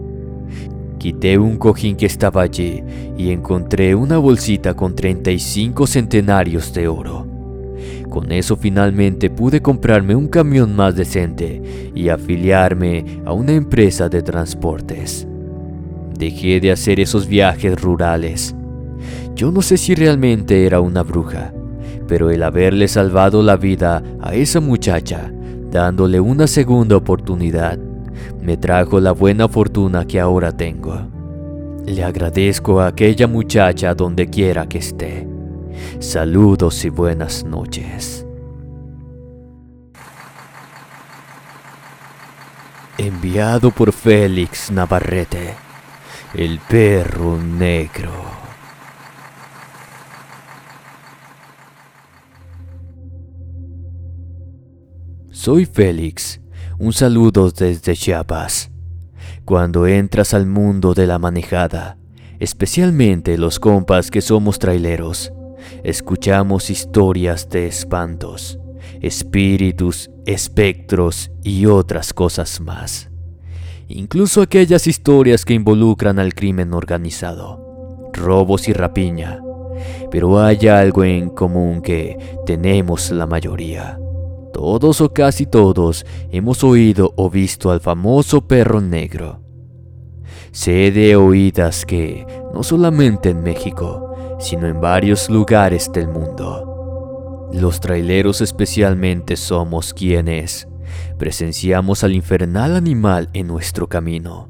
Quité 1.07 1.39
un 1.39 1.57
cojín 1.57 1.95
que 1.95 2.07
estaba 2.07 2.43
allí 2.43 2.83
y 3.17 3.31
encontré 3.31 3.95
una 3.95 4.19
bolsita 4.19 4.75
con 4.75 4.97
35 4.97 5.87
centenarios 5.87 6.73
de 6.73 6.89
oro. 6.89 7.25
Con 8.11 8.33
eso 8.33 8.57
finalmente 8.57 9.31
pude 9.31 9.63
comprarme 9.63 10.17
un 10.17 10.27
camión 10.27 10.75
más 10.75 10.97
decente 10.97 11.93
y 11.95 12.09
afiliarme 12.09 13.21
a 13.25 13.33
una 13.33 13.53
empresa 13.53 14.09
de 14.09 14.21
transportes. 14.21 15.29
Dejé 16.19 16.59
de 16.59 16.73
hacer 16.73 16.99
esos 16.99 17.29
viajes 17.29 17.81
rurales. 17.81 18.57
Yo 19.37 19.53
no 19.53 19.63
sé 19.63 19.77
si 19.77 19.95
realmente 19.95 20.67
era 20.67 20.81
una 20.81 21.05
bruja, 21.05 21.55
pero 22.09 22.31
el 22.31 22.43
haberle 22.43 22.89
salvado 22.89 23.45
la 23.45 23.55
vida 23.55 24.03
a 24.21 24.35
esa 24.35 24.59
muchacha, 24.59 25.33
dándole 25.71 26.19
una 26.19 26.49
segunda 26.49 26.97
oportunidad, 26.97 27.79
me 28.41 28.57
trajo 28.57 29.01
la 29.01 29.13
buena 29.13 29.49
fortuna 29.49 30.07
que 30.07 30.21
ahora 30.21 30.53
tengo. 30.53 31.09
Le 31.87 32.03
agradezco 32.03 32.81
a 32.81 32.89
aquella 32.89 33.27
muchacha 33.27 33.95
donde 33.95 34.29
quiera 34.29 34.67
que 34.67 34.79
esté. 34.79 35.27
Saludos 35.99 36.85
y 36.85 36.89
buenas 36.89 37.45
noches. 37.45 38.27
Enviado 42.99 43.71
por 43.71 43.93
Félix 43.93 44.71
Navarrete, 44.71 45.55
el 46.35 46.59
perro 46.61 47.39
negro. 47.39 48.11
Soy 55.31 55.67
Félix 55.67 56.41
un 56.79 56.93
saludo 56.93 57.51
desde 57.51 57.95
Chiapas. 57.95 58.71
Cuando 59.45 59.87
entras 59.87 60.35
al 60.35 60.47
mundo 60.47 60.93
de 60.95 61.07
la 61.07 61.19
manejada, 61.19 61.97
especialmente 62.39 63.39
los 63.39 63.59
compas 63.59 64.11
que 64.11 64.21
somos 64.21 64.59
traileros, 64.59 65.33
escuchamos 65.85 66.69
historias 66.69 67.49
de 67.49 67.67
espantos, 67.67 68.59
espíritus, 69.01 70.11
espectros 70.27 71.31
y 71.43 71.67
otras 71.67 72.13
cosas 72.13 72.61
más. 72.61 73.09
Incluso 73.89 74.43
aquellas 74.43 74.87
historias 74.87 75.45
que 75.45 75.55
involucran 75.55 76.19
al 76.19 76.35
crimen 76.35 76.75
organizado, 76.75 78.11
robos 78.13 78.69
y 78.69 78.73
rapiña. 78.73 79.41
Pero 80.11 80.41
hay 80.41 80.69
algo 80.69 81.05
en 81.05 81.31
común 81.31 81.83
que 81.83 82.17
tenemos 82.45 83.11
la 83.11 83.27
mayoría. 83.27 83.99
Todos 84.53 85.01
o 85.01 85.13
casi 85.13 85.47
todos 85.47 86.07
hemos 86.31 86.65
oído 86.65 87.13
o 87.17 87.29
visto 87.31 87.71
al 87.71 87.81
famoso 87.81 88.47
perro 88.47 88.81
negro. 88.81 89.41
Sé 90.53 90.91
de 90.91 91.17
oídas 91.17 91.85
que, 91.85 92.27
no 92.55 92.63
solamente 92.63 93.31
en 93.31 93.43
México, 93.43 94.15
sino 94.39 94.67
en 94.67 94.81
varios 94.81 95.29
lugares 95.29 95.91
del 95.93 96.09
mundo. 96.09 97.49
Los 97.53 97.81
traileros 97.81 98.41
especialmente 98.41 99.37
somos 99.37 99.95
quienes 99.95 100.67
presenciamos 101.19 102.05
al 102.05 102.13
infernal 102.13 102.77
animal 102.77 103.29
en 103.33 103.47
nuestro 103.47 103.89
camino. 103.89 104.49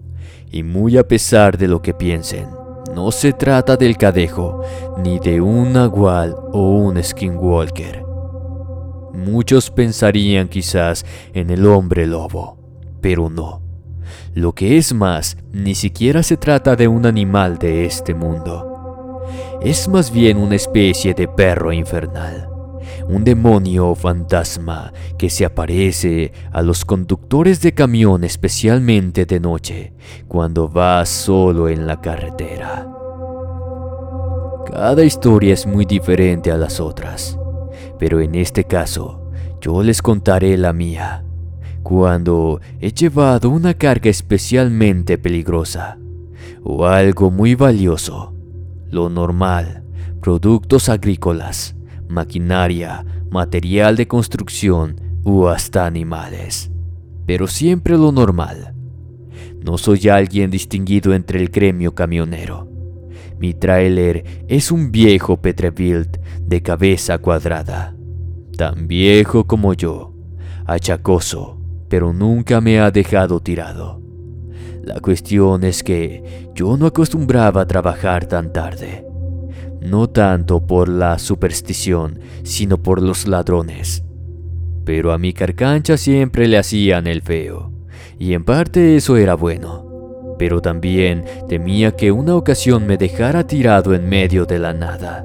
Y 0.50 0.62
muy 0.62 0.96
a 0.96 1.06
pesar 1.06 1.58
de 1.58 1.68
lo 1.68 1.82
que 1.82 1.92
piensen, 1.92 2.48
no 2.94 3.10
se 3.10 3.32
trata 3.32 3.76
del 3.76 3.96
cadejo, 3.96 4.62
ni 5.02 5.18
de 5.18 5.40
un 5.40 5.72
nahual 5.72 6.34
o 6.52 6.70
un 6.70 7.02
skinwalker. 7.02 8.05
Muchos 9.16 9.70
pensarían 9.70 10.48
quizás 10.48 11.04
en 11.32 11.50
el 11.50 11.66
hombre 11.66 12.06
lobo, 12.06 12.58
pero 13.00 13.30
no. 13.30 13.62
Lo 14.34 14.52
que 14.52 14.76
es 14.76 14.92
más, 14.92 15.36
ni 15.52 15.74
siquiera 15.74 16.22
se 16.22 16.36
trata 16.36 16.76
de 16.76 16.86
un 16.86 17.06
animal 17.06 17.58
de 17.58 17.86
este 17.86 18.14
mundo 18.14 18.76
es 19.60 19.88
más 19.88 20.10
bien 20.10 20.36
una 20.36 20.54
especie 20.54 21.14
de 21.14 21.28
perro 21.28 21.72
infernal, 21.72 22.48
un 23.08 23.24
demonio 23.24 23.88
o 23.88 23.94
fantasma 23.94 24.92
que 25.18 25.30
se 25.30 25.44
aparece 25.44 26.32
a 26.52 26.62
los 26.62 26.84
conductores 26.84 27.60
de 27.60 27.72
camión 27.72 28.24
especialmente 28.24 29.24
de 29.24 29.40
noche, 29.40 29.92
cuando 30.28 30.68
vas 30.68 31.08
solo 31.08 31.68
en 31.68 31.86
la 31.86 32.00
carretera. 32.00 32.88
Cada 34.66 35.04
historia 35.04 35.54
es 35.54 35.66
muy 35.66 35.84
diferente 35.84 36.50
a 36.52 36.56
las 36.56 36.80
otras, 36.80 37.38
pero 37.98 38.20
en 38.20 38.34
este 38.34 38.64
caso 38.64 39.30
yo 39.60 39.82
les 39.82 40.02
contaré 40.02 40.56
la 40.56 40.72
mía, 40.72 41.24
cuando 41.82 42.60
he 42.80 42.92
llevado 42.92 43.50
una 43.50 43.74
carga 43.74 44.10
especialmente 44.10 45.18
peligrosa 45.18 45.98
o 46.62 46.86
algo 46.86 47.30
muy 47.30 47.54
valioso 47.54 48.34
lo 48.90 49.08
normal, 49.08 49.84
productos 50.20 50.88
agrícolas, 50.88 51.76
maquinaria, 52.08 53.04
material 53.30 53.96
de 53.96 54.06
construcción 54.06 54.96
o 55.24 55.48
hasta 55.48 55.86
animales. 55.86 56.70
Pero 57.26 57.48
siempre 57.48 57.96
lo 57.96 58.12
normal. 58.12 58.74
No 59.64 59.78
soy 59.78 60.08
alguien 60.08 60.50
distinguido 60.50 61.14
entre 61.14 61.40
el 61.40 61.48
gremio 61.48 61.94
camionero. 61.94 62.68
Mi 63.38 63.52
tráiler 63.52 64.24
es 64.48 64.72
un 64.72 64.90
viejo 64.90 65.36
Petreville 65.42 66.08
de 66.40 66.62
cabeza 66.62 67.18
cuadrada, 67.18 67.94
tan 68.56 68.88
viejo 68.88 69.46
como 69.46 69.74
yo, 69.74 70.14
achacoso, 70.64 71.60
pero 71.88 72.12
nunca 72.12 72.60
me 72.60 72.80
ha 72.80 72.90
dejado 72.90 73.40
tirado. 73.40 74.00
La 74.82 75.00
cuestión 75.00 75.64
es 75.64 75.82
que 75.82 76.48
yo 76.54 76.76
no 76.76 76.86
acostumbraba 76.86 77.62
a 77.62 77.66
trabajar 77.66 78.26
tan 78.26 78.52
tarde. 78.52 79.04
No 79.80 80.08
tanto 80.08 80.66
por 80.66 80.88
la 80.88 81.18
superstición, 81.18 82.20
sino 82.42 82.82
por 82.82 83.02
los 83.02 83.26
ladrones. 83.26 84.04
Pero 84.84 85.12
a 85.12 85.18
mi 85.18 85.32
carcancha 85.32 85.96
siempre 85.96 86.48
le 86.48 86.56
hacían 86.58 87.06
el 87.06 87.20
feo, 87.22 87.72
y 88.18 88.32
en 88.32 88.44
parte 88.44 88.96
eso 88.96 89.16
era 89.16 89.34
bueno. 89.34 89.85
Pero 90.38 90.60
también 90.60 91.24
temía 91.48 91.92
que 91.92 92.12
una 92.12 92.36
ocasión 92.36 92.86
me 92.86 92.96
dejara 92.96 93.46
tirado 93.46 93.94
en 93.94 94.08
medio 94.08 94.44
de 94.44 94.58
la 94.58 94.72
nada. 94.72 95.24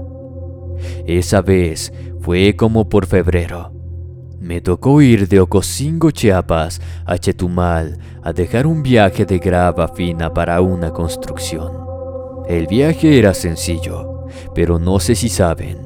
Esa 1.05 1.41
vez 1.41 1.93
fue 2.21 2.55
como 2.55 2.87
por 2.87 3.05
febrero. 3.05 3.73
Me 4.39 4.59
tocó 4.59 5.01
ir 5.01 5.27
de 5.27 5.39
Ocosingo, 5.39 6.11
Chiapas, 6.11 6.81
a 7.05 7.17
Chetumal 7.17 7.99
a 8.23 8.33
dejar 8.33 8.65
un 8.65 8.81
viaje 8.81 9.25
de 9.25 9.37
grava 9.37 9.87
fina 9.89 10.33
para 10.33 10.61
una 10.61 10.91
construcción. 10.91 11.73
El 12.47 12.67
viaje 12.67 13.19
era 13.19 13.33
sencillo, 13.33 14.25
pero 14.55 14.79
no 14.79 14.99
sé 14.99 15.15
si 15.15 15.29
saben. 15.29 15.77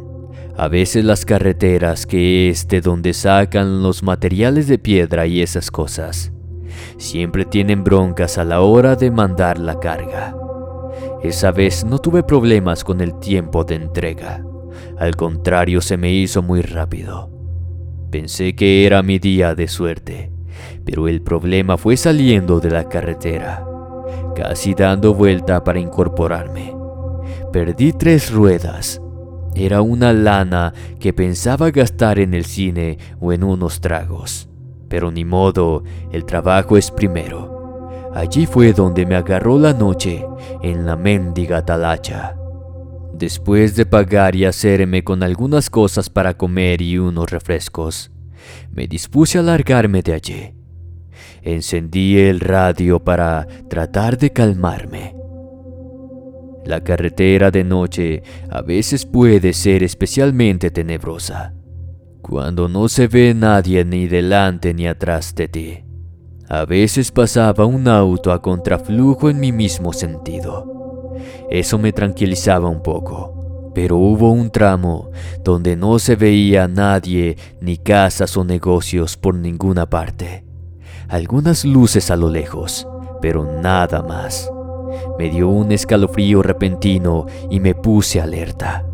A 0.58 0.70
veces 0.70 1.04
las 1.04 1.26
carreteras, 1.26 2.06
que 2.06 2.50
es 2.50 2.68
de 2.70 2.80
donde 2.80 3.14
sacan 3.14 3.84
los 3.84 4.04
materiales 4.04 4.68
de 4.68 4.78
piedra 4.78 5.28
y 5.28 5.42
esas 5.42 5.70
cosas, 5.70 6.32
siempre 6.98 7.46
tienen 7.46 7.84
broncas 7.84 8.38
a 8.38 8.44
la 8.44 8.62
hora 8.62 8.96
de 8.96 9.12
mandar 9.12 9.60
la 9.60 9.80
carga. 9.80 10.36
Esa 11.24 11.52
vez 11.52 11.84
no 11.86 12.00
tuve 12.00 12.24
problemas 12.24 12.84
con 12.84 13.02
el 13.02 13.20
tiempo 13.20 13.64
de 13.64 13.76
entrega. 13.76 14.44
Al 14.98 15.16
contrario, 15.16 15.82
se 15.82 15.98
me 15.98 16.14
hizo 16.14 16.42
muy 16.42 16.62
rápido. 16.62 17.30
Pensé 18.12 18.56
que 18.56 18.86
era 18.86 19.02
mi 19.04 19.20
día 19.20 19.56
de 19.56 19.68
suerte, 19.68 20.32
pero 20.86 21.08
el 21.08 21.22
problema 21.22 21.78
fue 21.78 21.98
saliendo 21.98 22.60
de 22.60 22.70
la 22.70 22.88
carretera, 22.88 23.66
casi 24.36 24.74
dando 24.74 25.14
vuelta 25.14 25.64
para 25.64 25.80
incorporarme. 25.80 26.76
Perdí 27.52 27.94
tres 27.94 28.32
ruedas. 28.32 29.02
Era 29.56 29.82
una 29.82 30.14
lana 30.14 30.74
que 31.00 31.14
pensaba 31.14 31.72
gastar 31.72 32.20
en 32.20 32.34
el 32.34 32.46
cine 32.46 32.98
o 33.20 33.34
en 33.34 33.44
unos 33.44 33.82
tragos. 33.82 34.50
Pero 34.90 35.12
ni 35.12 35.26
modo, 35.26 35.84
el 36.12 36.26
trabajo 36.26 36.78
es 36.78 36.92
primero. 36.92 37.90
Allí 38.14 38.46
fue 38.46 38.74
donde 38.74 39.06
me 39.06 39.16
agarró 39.16 39.60
la 39.60 39.74
noche, 39.74 40.26
en 40.62 40.86
la 40.86 40.96
mendiga 40.96 41.66
talacha. 41.66 42.36
Después 43.14 43.76
de 43.76 43.86
pagar 43.86 44.36
y 44.36 44.46
hacerme 44.46 45.04
con 45.04 45.24
algunas 45.24 45.70
cosas 45.70 46.10
para 46.10 46.36
comer 46.36 46.82
y 46.82 46.98
unos 46.98 47.30
refrescos, 47.30 48.12
me 48.72 48.88
dispuse 48.88 49.38
a 49.38 49.42
largarme 49.42 50.02
de 50.02 50.14
allí. 50.14 50.54
Encendí 51.42 52.18
el 52.18 52.40
radio 52.40 53.04
para 53.04 53.48
tratar 53.70 54.18
de 54.18 54.32
calmarme. 54.32 55.16
La 56.66 56.84
carretera 56.84 57.52
de 57.52 57.64
noche 57.64 58.24
a 58.50 58.62
veces 58.62 59.06
puede 59.06 59.54
ser 59.54 59.84
especialmente 59.84 60.72
tenebrosa, 60.72 61.54
cuando 62.28 62.68
no 62.68 62.90
se 62.90 63.08
ve 63.08 63.34
nadie 63.34 63.86
ni 63.86 64.08
delante 64.08 64.74
ni 64.74 64.88
atrás 64.88 65.36
de 65.36 65.48
ti. 65.48 65.84
A 66.50 66.66
veces 66.66 67.12
pasaba 67.12 67.66
un 67.66 67.88
auto 67.88 68.32
a 68.32 68.42
contraflujo 68.42 69.30
en 69.30 69.40
mi 69.40 69.52
mismo 69.52 69.94
sentido 69.94 70.76
eso 71.50 71.78
me 71.78 71.94
tranquilizaba 71.94 72.70
un 72.70 72.82
poco, 72.82 73.72
pero 73.74 73.98
hubo 73.98 74.32
un 74.32 74.50
tramo 74.50 75.12
donde 75.44 75.76
no 75.76 76.00
se 76.00 76.16
veía 76.16 76.68
nadie 76.68 77.38
ni 77.62 77.78
casas 77.78 78.36
o 78.38 78.44
negocios 78.44 79.18
por 79.18 79.36
ninguna 79.36 79.90
parte. 79.90 80.44
Algunas 81.08 81.66
luces 81.66 82.10
a 82.10 82.16
lo 82.16 82.30
lejos, 82.30 82.88
pero 83.22 83.46
nada 83.62 84.02
más. 84.02 84.52
Me 85.20 85.30
dio 85.30 85.50
un 85.50 85.72
escalofrío 85.72 86.42
repentino 86.42 87.26
y 87.50 87.60
me 87.60 87.76
puse 87.76 88.22
alerta. 88.22 88.86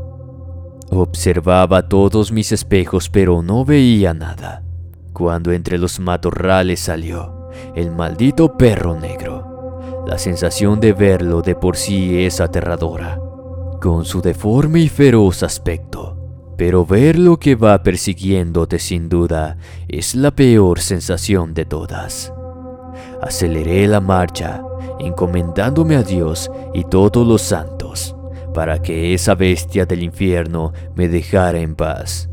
Observaba 0.92 1.88
todos 1.88 2.32
mis 2.32 2.52
espejos, 2.52 3.10
pero 3.10 3.42
no 3.42 3.66
veía 3.66 4.14
nada. 4.14 4.64
Cuando 5.14 5.52
entre 5.52 5.78
los 5.78 6.00
matorrales 6.00 6.82
salió 6.82 7.42
el 7.76 7.92
maldito 7.92 8.58
perro 8.58 9.00
negro. 9.00 10.04
La 10.08 10.18
sensación 10.18 10.80
de 10.80 10.94
verlo 10.94 11.42
de 11.42 11.56
por 11.56 11.78
sí 11.78 12.24
es 12.24 12.42
aterradora, 12.42 13.20
con 13.82 14.06
su 14.06 14.22
deforme 14.22 14.82
y 14.82 14.90
feroz 14.90 15.44
aspecto. 15.44 16.18
Pero 16.58 16.86
ver 16.86 17.18
lo 17.18 17.38
que 17.38 17.56
va 17.56 17.82
persiguiéndote 17.82 18.78
sin 18.78 19.10
duda 19.10 19.58
es 19.88 20.16
la 20.16 20.32
peor 20.32 20.80
sensación 20.80 21.54
de 21.54 21.66
todas. 21.66 22.34
Aceleré 23.22 23.88
la 23.88 24.00
marcha, 24.00 24.62
encomendándome 25.00 25.96
a 25.96 26.04
Dios 26.04 26.52
y 26.74 26.84
todos 26.84 27.26
los 27.26 27.42
santos, 27.42 28.16
para 28.54 28.82
que 28.82 29.14
esa 29.14 29.36
bestia 29.36 29.86
del 29.86 30.04
infierno 30.04 30.74
me 30.96 31.08
dejara 31.08 31.60
en 31.60 31.76
paz. 31.76 32.30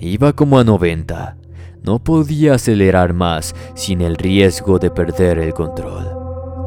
Iba 0.00 0.32
como 0.32 0.58
a 0.58 0.64
90. 0.64 1.36
No 1.82 2.02
podía 2.02 2.54
acelerar 2.54 3.12
más 3.12 3.54
sin 3.74 4.00
el 4.00 4.16
riesgo 4.16 4.78
de 4.78 4.90
perder 4.90 5.38
el 5.38 5.54
control 5.54 6.26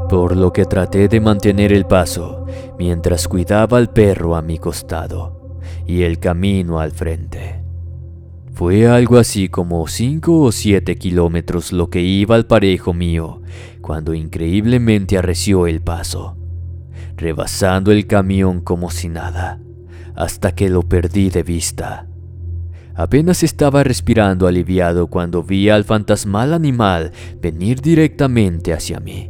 por 0.10 0.36
lo 0.36 0.52
que 0.52 0.66
traté 0.66 1.08
de 1.08 1.22
mantener 1.22 1.72
el 1.72 1.86
paso 1.86 2.46
mientras 2.78 3.28
cuidaba 3.28 3.78
al 3.78 3.92
perro 3.92 4.36
a 4.36 4.42
mi 4.42 4.58
costado 4.58 5.60
y 5.86 6.02
el 6.02 6.20
camino 6.20 6.80
al 6.80 6.92
frente. 6.92 7.64
Fue 8.54 8.88
algo 8.88 9.18
así 9.18 9.48
como 9.48 9.88
cinco 9.88 10.42
o 10.42 10.52
siete 10.52 10.98
kilómetros 10.98 11.72
lo 11.72 11.90
que 11.90 12.02
iba 12.02 12.36
al 12.36 12.48
parejo 12.48 12.94
mío 12.94 13.42
cuando 13.82 14.14
increíblemente 14.14 15.18
arreció 15.18 15.68
el 15.68 15.80
paso, 15.80 16.36
rebasando 17.20 17.92
el 17.92 18.08
camión 18.08 18.62
como 18.62 18.90
si 18.90 19.10
nada, 19.10 19.60
hasta 20.16 20.54
que 20.54 20.70
lo 20.70 20.84
perdí 20.84 21.30
de 21.30 21.44
vista. 21.44 22.08
Apenas 22.96 23.44
estaba 23.44 23.84
respirando 23.84 24.48
aliviado 24.48 25.08
cuando 25.08 25.44
vi 25.44 25.70
al 25.70 25.84
fantasmal 25.84 26.54
animal 26.54 27.12
venir 27.42 27.82
directamente 27.82 28.74
hacia 28.74 29.00
mí. 29.00 29.30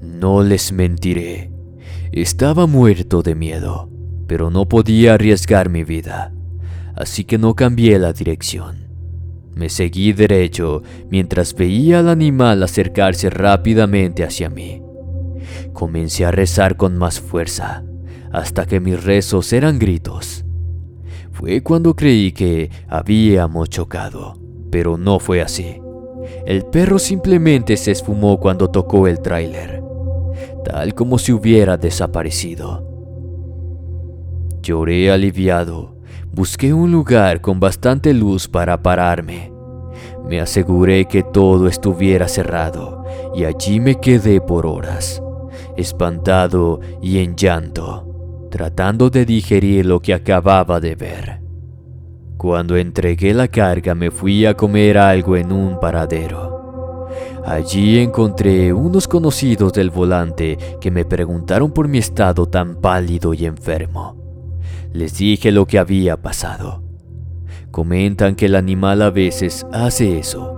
No 0.00 0.42
les 0.42 0.72
mentiré, 0.72 1.50
estaba 2.12 2.66
muerto 2.66 3.22
de 3.22 3.34
miedo, 3.34 3.90
pero 4.26 4.50
no 4.50 4.68
podía 4.68 5.14
arriesgar 5.14 5.68
mi 5.68 5.84
vida, 5.84 6.32
así 6.96 7.24
que 7.24 7.38
no 7.38 7.54
cambié 7.54 7.98
la 7.98 8.12
dirección. 8.12 8.88
Me 9.54 9.68
seguí 9.68 10.12
derecho 10.12 10.82
mientras 11.10 11.54
veía 11.54 12.00
al 12.00 12.08
animal 12.08 12.62
acercarse 12.62 13.30
rápidamente 13.30 14.24
hacia 14.24 14.50
mí. 14.50 14.83
Comencé 15.72 16.24
a 16.24 16.30
rezar 16.30 16.76
con 16.76 16.96
más 16.96 17.20
fuerza, 17.20 17.84
hasta 18.32 18.66
que 18.66 18.80
mis 18.80 19.02
rezos 19.02 19.52
eran 19.52 19.78
gritos. 19.78 20.44
Fue 21.32 21.62
cuando 21.62 21.94
creí 21.94 22.32
que 22.32 22.70
habíamos 22.88 23.68
chocado, 23.70 24.38
pero 24.70 24.96
no 24.96 25.18
fue 25.18 25.42
así. 25.42 25.80
El 26.46 26.64
perro 26.66 26.98
simplemente 26.98 27.76
se 27.76 27.90
esfumó 27.90 28.38
cuando 28.38 28.70
tocó 28.70 29.06
el 29.08 29.20
tráiler, 29.20 29.82
tal 30.64 30.94
como 30.94 31.18
si 31.18 31.32
hubiera 31.32 31.76
desaparecido. 31.76 32.82
Lloré 34.62 35.10
aliviado 35.10 35.94
Busqué 36.34 36.74
un 36.74 36.90
lugar 36.90 37.40
con 37.40 37.60
bastante 37.60 38.12
luz 38.12 38.48
para 38.48 38.82
pararme. 38.82 39.52
Me 40.28 40.40
aseguré 40.40 41.04
que 41.04 41.22
todo 41.22 41.68
estuviera 41.68 42.26
cerrado 42.26 43.04
y 43.36 43.44
allí 43.44 43.78
me 43.78 44.00
quedé 44.00 44.40
por 44.40 44.66
horas, 44.66 45.22
espantado 45.76 46.80
y 47.02 47.18
en 47.18 47.36
llanto, 47.36 48.48
tratando 48.50 49.10
de 49.10 49.24
digerir 49.24 49.86
lo 49.86 50.00
que 50.00 50.14
acababa 50.14 50.80
de 50.80 50.94
ver. 50.94 51.40
Cuando 52.36 52.76
entregué 52.76 53.32
la 53.32 53.48
carga 53.48 53.94
me 53.94 54.10
fui 54.10 54.44
a 54.44 54.54
comer 54.54 54.98
algo 54.98 55.36
en 55.36 55.52
un 55.52 55.80
paradero. 55.80 57.08
Allí 57.44 57.98
encontré 57.98 58.72
unos 58.72 59.06
conocidos 59.06 59.72
del 59.72 59.90
volante 59.90 60.58
que 60.80 60.90
me 60.90 61.04
preguntaron 61.04 61.72
por 61.72 61.88
mi 61.88 61.98
estado 61.98 62.46
tan 62.46 62.76
pálido 62.76 63.34
y 63.34 63.44
enfermo. 63.46 64.16
Les 64.92 65.18
dije 65.18 65.52
lo 65.52 65.66
que 65.66 65.78
había 65.78 66.16
pasado. 66.16 66.82
Comentan 67.70 68.34
que 68.36 68.46
el 68.46 68.54
animal 68.54 69.02
a 69.02 69.10
veces 69.10 69.66
hace 69.72 70.18
eso. 70.18 70.54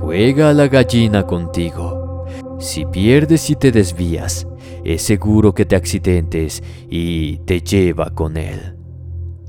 Juega 0.00 0.50
a 0.50 0.54
la 0.54 0.68
gallina 0.68 1.24
contigo. 1.24 1.97
Si 2.58 2.84
pierdes 2.86 3.50
y 3.50 3.56
te 3.56 3.72
desvías, 3.72 4.46
es 4.84 5.02
seguro 5.02 5.54
que 5.54 5.64
te 5.64 5.76
accidentes 5.76 6.62
y 6.88 7.38
te 7.38 7.60
lleva 7.60 8.10
con 8.10 8.36
él. 8.36 8.76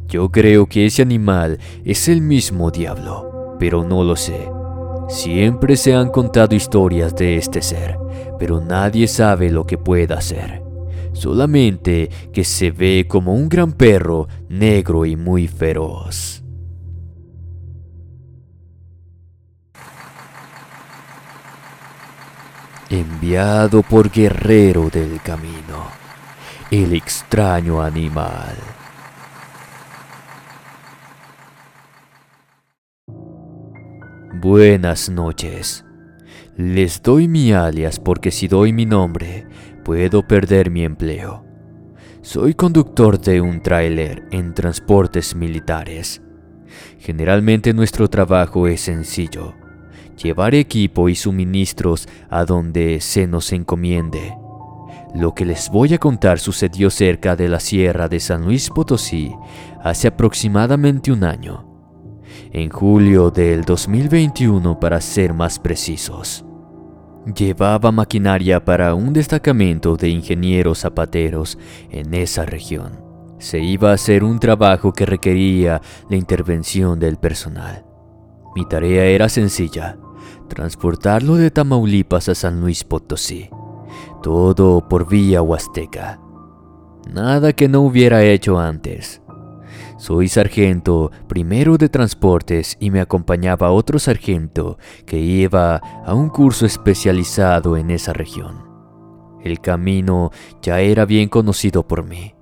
Yo 0.08 0.30
creo 0.30 0.65
que 0.65 0.86
ese 0.86 1.02
animal 1.02 1.60
es 1.84 2.08
el 2.08 2.22
mismo 2.22 2.72
diablo, 2.72 3.58
pero 3.60 3.84
no 3.84 4.04
lo 4.04 4.15
sé. 4.15 4.50
Siempre 5.08 5.76
se 5.76 5.93
han 5.93 6.10
contado 6.10 6.56
historias 6.56 7.15
de 7.15 7.38
este 7.38 7.62
ser, 7.62 7.98
pero 8.38 8.62
nadie 8.62 9.08
sabe 9.08 9.50
lo 9.50 9.65
que 9.65 9.78
pueda 9.78 10.17
hacer 10.17 10.69
solamente 11.13 12.10
que 12.32 12.43
se 12.43 12.72
ve 12.72 13.06
como 13.08 13.34
un 13.34 13.50
gran 13.50 13.74
perro 13.74 14.28
negro 14.48 15.06
y 15.06 15.15
muy 15.15 15.48
feroz. 15.48 16.43
Enviado 22.91 23.84
por 23.84 24.10
Guerrero 24.10 24.89
del 24.89 25.21
Camino, 25.21 25.86
el 26.71 26.93
extraño 26.93 27.84
animal. 27.84 28.56
Buenas 34.41 35.08
noches. 35.08 35.86
Les 36.58 37.04
doy 37.04 37.28
mi 37.28 37.54
alias 37.54 37.99
porque 37.99 38.32
si 38.32 38.47
doy 38.47 38.73
mi 38.73 38.88
nombre, 38.88 39.45
puedo 39.86 40.28
perder 40.28 40.71
mi 40.71 40.84
empleo. 40.84 41.45
Soy 42.23 42.56
conductor 42.56 43.21
de 43.21 43.39
un 43.39 43.62
tráiler 43.62 44.28
en 44.32 44.56
transportes 44.56 45.36
militares. 45.36 46.23
Generalmente 46.97 47.71
nuestro 47.71 48.10
trabajo 48.10 48.67
es 48.67 48.82
sencillo, 48.82 49.54
llevar 50.21 50.53
equipo 50.55 51.10
y 51.10 51.15
suministros 51.15 52.08
a 52.29 52.45
donde 52.45 52.99
se 53.01 53.27
nos 53.27 53.51
encomiende. 53.53 54.36
Lo 55.15 55.34
que 55.34 55.45
les 55.45 55.69
voy 55.69 55.93
a 55.93 55.97
contar 55.97 56.39
sucedió 56.39 56.91
cerca 56.91 57.36
de 57.36 57.49
la 57.49 57.60
sierra 57.60 58.08
de 58.08 58.19
San 58.19 58.45
Luis 58.45 58.69
Potosí 58.69 59.34
hace 59.84 60.08
aproximadamente 60.08 61.12
un 61.12 61.23
año, 61.23 61.65
en 62.51 62.69
julio 62.69 63.32
del 63.32 63.63
2021 63.63 64.79
para 64.79 65.01
ser 65.01 65.34
más 65.34 65.58
precisos. 65.58 66.45
Llevaba 67.36 67.91
maquinaria 67.91 68.63
para 68.63 68.93
un 68.93 69.13
destacamento 69.13 69.97
de 69.97 70.10
ingenieros 70.10 70.79
zapateros 70.79 71.58
en 71.89 72.13
esa 72.13 72.45
región. 72.45 73.03
Se 73.39 73.60
iba 73.60 73.91
a 73.91 73.93
hacer 73.93 74.23
un 74.23 74.39
trabajo 74.39 74.93
que 74.93 75.05
requería 75.05 75.82
la 76.10 76.17
intervención 76.17 76.99
del 76.99 77.17
personal. 77.17 77.86
Mi 78.55 78.67
tarea 78.67 79.05
era 79.05 79.29
sencilla, 79.29 79.97
transportarlo 80.49 81.35
de 81.35 81.51
Tamaulipas 81.51 82.27
a 82.27 82.35
San 82.35 82.59
Luis 82.59 82.83
Potosí, 82.83 83.49
todo 84.21 84.89
por 84.89 85.07
vía 85.07 85.41
huasteca. 85.41 86.19
Nada 87.09 87.53
que 87.53 87.69
no 87.69 87.81
hubiera 87.81 88.23
hecho 88.23 88.59
antes. 88.59 89.21
Soy 89.97 90.27
sargento 90.27 91.12
primero 91.27 91.77
de 91.77 91.89
transportes 91.89 92.75
y 92.79 92.91
me 92.91 92.99
acompañaba 92.99 93.71
otro 93.71 93.99
sargento 93.99 94.77
que 95.05 95.19
iba 95.19 95.77
a 95.77 96.13
un 96.13 96.29
curso 96.29 96.65
especializado 96.65 97.77
en 97.77 97.91
esa 97.91 98.12
región. 98.12 98.67
El 99.41 99.62
camino 99.62 100.31
ya 100.62 100.81
era 100.81 101.05
bien 101.05 101.29
conocido 101.29 101.88
por 101.88 102.03
mí. 102.03 102.33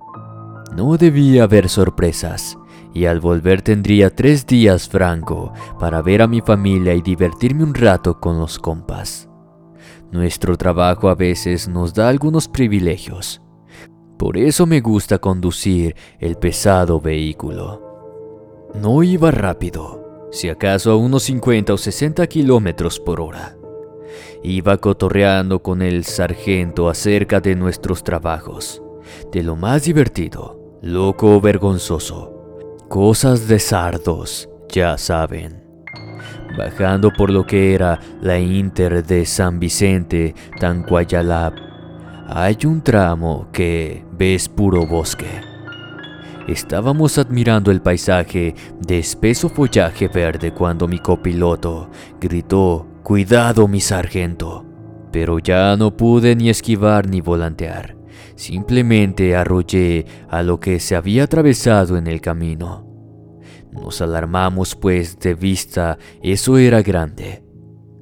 No 0.74 0.96
debía 0.96 1.44
haber 1.44 1.68
sorpresas 1.68 2.58
y 2.94 3.06
al 3.06 3.20
volver 3.20 3.62
tendría 3.62 4.14
tres 4.14 4.46
días 4.46 4.88
franco 4.88 5.52
para 5.78 6.02
ver 6.02 6.22
a 6.22 6.26
mi 6.26 6.40
familia 6.40 6.94
y 6.94 7.02
divertirme 7.02 7.64
un 7.64 7.74
rato 7.74 8.20
con 8.20 8.38
los 8.38 8.58
compas. 8.58 9.28
Nuestro 10.10 10.56
trabajo 10.56 11.08
a 11.08 11.14
veces 11.14 11.68
nos 11.68 11.94
da 11.94 12.08
algunos 12.08 12.48
privilegios 12.48 13.42
por 14.18 14.36
eso 14.36 14.66
me 14.66 14.80
gusta 14.80 15.20
conducir 15.20 15.94
el 16.18 16.34
pesado 16.34 17.00
vehículo. 17.00 18.66
No 18.74 19.04
iba 19.04 19.30
rápido, 19.30 20.26
si 20.32 20.48
acaso 20.48 20.90
a 20.90 20.96
unos 20.96 21.22
50 21.22 21.72
o 21.72 21.78
60 21.78 22.26
kilómetros 22.26 22.98
por 22.98 23.20
hora. 23.20 23.56
Iba 24.42 24.76
cotorreando 24.78 25.62
con 25.62 25.82
el 25.82 26.04
sargento 26.04 26.88
acerca 26.88 27.40
de 27.40 27.54
nuestros 27.54 28.02
trabajos, 28.02 28.82
de 29.30 29.44
lo 29.44 29.54
más 29.54 29.84
divertido, 29.84 30.78
loco 30.82 31.36
o 31.36 31.40
vergonzoso. 31.40 32.37
Cosas 32.88 33.46
de 33.46 33.58
sardos, 33.58 34.48
ya 34.70 34.96
saben. 34.96 35.62
Bajando 36.56 37.12
por 37.12 37.28
lo 37.28 37.44
que 37.44 37.74
era 37.74 38.00
la 38.22 38.38
Inter 38.38 39.04
de 39.04 39.26
San 39.26 39.60
Vicente, 39.60 40.34
Tancuayalap, 40.58 41.52
hay 42.26 42.56
un 42.64 42.80
tramo 42.80 43.48
que 43.52 44.06
ves 44.12 44.48
puro 44.48 44.86
bosque. 44.86 45.28
Estábamos 46.48 47.18
admirando 47.18 47.70
el 47.70 47.82
paisaje 47.82 48.54
de 48.80 48.98
espeso 48.98 49.50
follaje 49.50 50.08
verde 50.08 50.54
cuando 50.54 50.88
mi 50.88 50.98
copiloto 50.98 51.90
gritó, 52.18 52.86
Cuidado 53.02 53.68
mi 53.68 53.82
sargento. 53.82 54.64
Pero 55.12 55.38
ya 55.40 55.76
no 55.76 55.94
pude 55.94 56.34
ni 56.34 56.48
esquivar 56.48 57.06
ni 57.06 57.20
volantear. 57.20 57.97
Simplemente 58.36 59.36
arrollé 59.36 60.06
a 60.28 60.42
lo 60.42 60.60
que 60.60 60.80
se 60.80 60.96
había 60.96 61.24
atravesado 61.24 61.96
en 61.96 62.06
el 62.06 62.20
camino. 62.20 62.86
Nos 63.72 64.00
alarmamos 64.00 64.74
pues 64.74 65.18
de 65.18 65.34
vista, 65.34 65.98
eso 66.22 66.58
era 66.58 66.82
grande. 66.82 67.44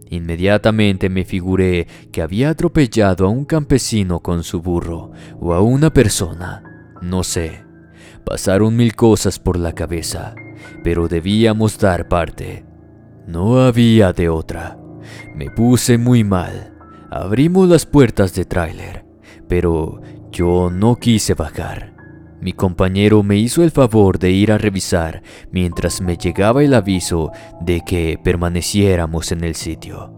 Inmediatamente 0.09 1.09
me 1.09 1.24
figuré 1.24 1.87
que 2.12 2.22
había 2.22 2.50
atropellado 2.50 3.26
a 3.26 3.29
un 3.29 3.44
campesino 3.44 4.20
con 4.20 4.44
su 4.44 4.62
burro 4.62 5.11
o 5.40 5.52
a 5.52 5.61
una 5.61 5.92
persona. 5.92 6.62
No 7.02 7.24
sé. 7.24 7.64
Pasaron 8.24 8.76
mil 8.76 8.94
cosas 8.94 9.38
por 9.38 9.59
la 9.59 9.72
cabeza, 9.72 10.35
pero 10.83 11.09
debíamos 11.09 11.79
dar 11.79 12.09
parte. 12.09 12.64
No 13.26 13.61
había 13.61 14.12
de 14.12 14.29
otra. 14.29 14.79
Me 15.35 15.50
puse 15.50 15.98
muy 15.98 16.24
mal. 16.24 16.72
Abrimos 17.11 17.68
las 17.68 17.87
puertas 17.87 18.35
de 18.35 18.44
tráiler, 18.44 19.05
pero 19.48 20.00
yo 20.30 20.70
no 20.70 20.96
quise 20.96 21.35
bajar. 21.35 21.94
Mi 22.40 22.52
compañero 22.52 23.22
me 23.22 23.37
hizo 23.37 23.62
el 23.62 23.70
favor 23.70 24.18
de 24.18 24.30
ir 24.30 24.52
a 24.52 24.59
revisar 24.59 25.22
mientras 25.50 26.00
me 26.00 26.16
llegaba 26.16 26.62
el 26.62 26.74
aviso 26.74 27.32
de 27.61 27.80
que 27.80 28.18
permaneciéramos 28.22 29.32
en 29.32 29.44
el 29.44 29.54
sitio. 29.54 30.12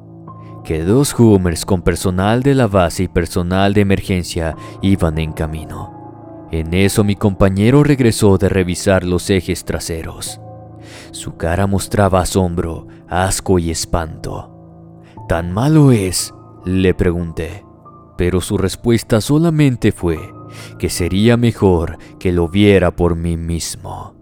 que 0.64 0.82
dos 0.82 1.18
Hummers 1.18 1.64
con 1.64 1.80
personal 1.80 2.42
de 2.42 2.54
la 2.54 2.66
base 2.66 3.04
y 3.04 3.08
personal 3.08 3.72
de 3.72 3.80
emergencia 3.80 4.54
iban 4.82 5.16
en 5.16 5.32
camino. 5.32 6.46
En 6.50 6.74
eso 6.74 7.04
mi 7.04 7.16
compañero 7.16 7.82
regresó 7.84 8.36
de 8.36 8.50
revisar 8.50 9.04
los 9.04 9.30
ejes 9.30 9.64
traseros. 9.64 10.40
Su 11.10 11.36
cara 11.36 11.66
mostraba 11.66 12.20
asombro, 12.20 12.86
asco 13.08 13.58
y 13.58 13.70
espanto. 13.70 15.02
¿Tan 15.28 15.52
malo 15.52 15.90
es? 15.92 16.34
le 16.64 16.92
pregunté, 16.92 17.64
pero 18.18 18.40
su 18.40 18.58
respuesta 18.58 19.20
solamente 19.20 19.92
fue 19.92 20.18
que 20.76 20.90
sería 20.90 21.36
mejor 21.36 21.98
que 22.18 22.32
lo 22.32 22.48
viera 22.48 22.90
por 22.90 23.14
mí 23.14 23.36
mismo. 23.36 24.16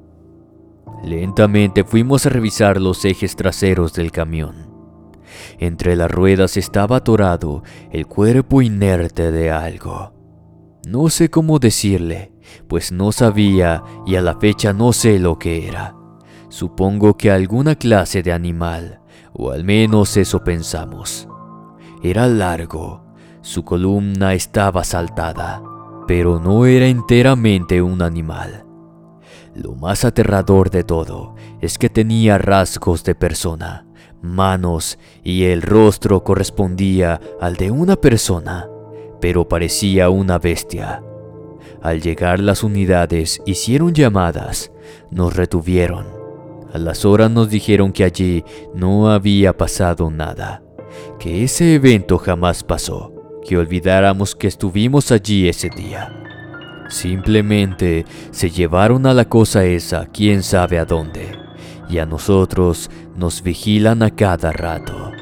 Lentamente 1.03 1.83
fuimos 1.83 2.27
a 2.27 2.29
revisar 2.29 2.79
los 2.79 3.07
ejes 3.07 3.37
traseros 3.37 3.95
del 3.95 4.13
camión. 4.13 4.71
Entre 5.59 5.97
las 5.97 6.11
ruedas 6.11 6.59
estaba 6.59 6.97
atorado 6.97 7.63
el 7.91 8.07
cuerpo 8.07 8.61
inerte 8.61 9.33
de 9.33 9.51
algo. 9.51 10.13
No 10.87 11.09
sé 11.09 11.31
cómo 11.31 11.59
decirle, 11.59 12.33
pues 12.69 12.93
no 12.93 13.13
sabía 13.13 13.83
y 14.07 14.17
a 14.17 14.21
la 14.21 14.39
fecha 14.39 14.75
no 14.75 14.93
sé 14.93 15.19
lo 15.19 15.39
que 15.39 15.69
era. 15.69 15.97
Supongo 16.51 17.17
que 17.17 17.31
alguna 17.31 17.77
clase 17.77 18.23
de 18.23 18.33
animal, 18.33 19.01
o 19.33 19.53
al 19.53 19.65
menos 19.65 20.19
eso 20.19 20.45
pensamos. 20.45 21.27
Era 22.03 22.27
largo, 22.27 23.06
su 23.47 23.65
columna 23.65 24.35
estaba 24.35 24.83
saltada, 24.83 25.63
pero 26.09 26.41
no 26.41 26.67
era 26.67 26.89
enteramente 26.89 27.81
un 27.81 28.03
animal. 28.03 28.65
Lo 29.55 29.77
más 29.77 30.05
aterrador 30.05 30.69
de 30.69 30.83
todo 30.83 31.37
es 31.61 31.79
que 31.79 31.89
tenía 31.89 32.39
rasgos 32.39 33.05
de 33.05 33.15
persona, 33.15 33.87
manos 34.21 34.99
y 35.23 35.45
el 35.45 35.63
rostro 35.63 36.25
correspondía 36.25 37.21
al 37.41 37.55
de 37.55 37.71
una 37.71 37.95
persona, 37.95 38.69
pero 39.21 39.47
parecía 39.47 40.11
una 40.11 40.41
bestia. 40.41 41.05
Al 41.81 42.03
llegar 42.03 42.41
las 42.41 42.65
unidades 42.65 43.41
hicieron 43.47 43.95
llamadas, 43.95 44.73
nos 45.13 45.37
retuvieron. 45.37 46.09
A 46.73 46.79
las 46.79 47.05
horas 47.05 47.31
nos 47.31 47.49
dijeron 47.49 47.93
que 47.93 48.03
allí 48.03 48.45
no 48.75 49.09
había 49.09 49.57
pasado 49.57 50.11
nada, 50.11 50.65
que 51.21 51.45
ese 51.45 51.77
evento 51.77 52.19
jamás 52.19 52.65
pasó, 52.65 53.16
que 53.47 53.57
olvidáramos 53.57 54.35
que 54.35 54.49
estuvimos 54.49 55.13
allí 55.13 55.49
ese 55.49 55.71
día. 55.71 56.13
Simplemente 56.89 58.05
se 58.31 58.51
llevaron 58.51 59.07
a 59.07 59.15
la 59.15 59.25
cosa 59.25 59.65
esa 59.65 60.07
quién 60.07 60.43
sabe 60.43 60.79
a 60.79 60.85
dónde, 60.85 61.33
y 61.89 61.99
a 61.99 62.07
nosotros 62.07 62.91
nos 63.17 63.43
vigilan 63.43 64.03
a 64.03 64.11
cada 64.11 64.53
rato. 64.53 65.13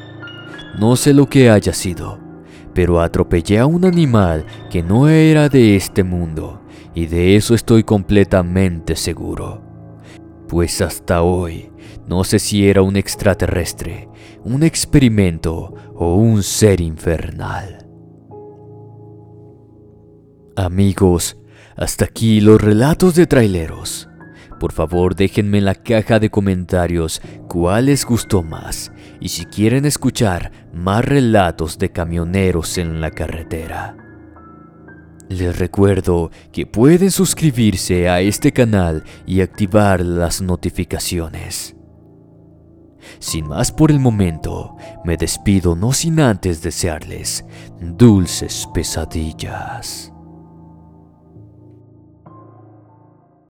No 0.79 0.95
sé 0.95 1.13
lo 1.13 1.27
que 1.27 1.49
haya 1.49 1.73
sido, 1.73 2.19
pero 2.73 3.01
atropellé 3.01 3.59
a 3.59 3.65
un 3.65 3.85
animal 3.85 4.45
que 4.69 4.83
no 4.83 5.07
era 5.07 5.47
de 5.47 5.75
este 5.75 6.03
mundo, 6.03 6.61
y 6.93 7.05
de 7.05 7.35
eso 7.35 7.53
estoy 7.55 7.83
completamente 7.83 8.95
seguro. 8.95 9.61
Pues 10.47 10.81
hasta 10.81 11.21
hoy 11.21 11.71
no 12.07 12.23
sé 12.23 12.39
si 12.39 12.67
era 12.67 12.81
un 12.83 12.97
extraterrestre, 12.97 14.09
un 14.43 14.63
experimento 14.63 15.73
o 15.95 16.15
un 16.15 16.43
ser 16.43 16.81
infernal. 16.81 17.84
Amigos, 20.57 21.35
hasta 21.75 22.05
aquí 22.05 22.39
los 22.39 22.61
relatos 22.61 23.15
de 23.15 23.27
traileros. 23.27 24.07
Por 24.57 24.71
favor 24.71 25.13
déjenme 25.13 25.57
en 25.57 25.65
la 25.65 25.75
caja 25.75 26.17
de 26.17 26.29
comentarios 26.29 27.21
cuál 27.49 27.87
les 27.87 28.05
gustó 28.05 28.41
más 28.41 28.89
y 29.19 29.27
si 29.27 29.45
quieren 29.45 29.83
escuchar 29.83 30.69
más 30.73 31.03
relatos 31.03 31.77
de 31.77 31.91
camioneros 31.91 32.77
en 32.77 33.01
la 33.01 33.11
carretera. 33.11 33.97
Les 35.27 35.59
recuerdo 35.59 36.31
que 36.53 36.65
pueden 36.65 37.11
suscribirse 37.11 38.07
a 38.07 38.21
este 38.21 38.53
canal 38.53 39.03
y 39.25 39.41
activar 39.41 40.05
las 40.05 40.41
notificaciones. 40.41 41.75
Sin 43.19 43.47
más 43.47 43.73
por 43.73 43.91
el 43.91 43.99
momento, 43.99 44.77
me 45.03 45.17
despido 45.17 45.75
no 45.75 45.91
sin 45.91 46.21
antes 46.21 46.61
desearles 46.61 47.43
dulces 47.81 48.69
pesadillas. 48.73 50.14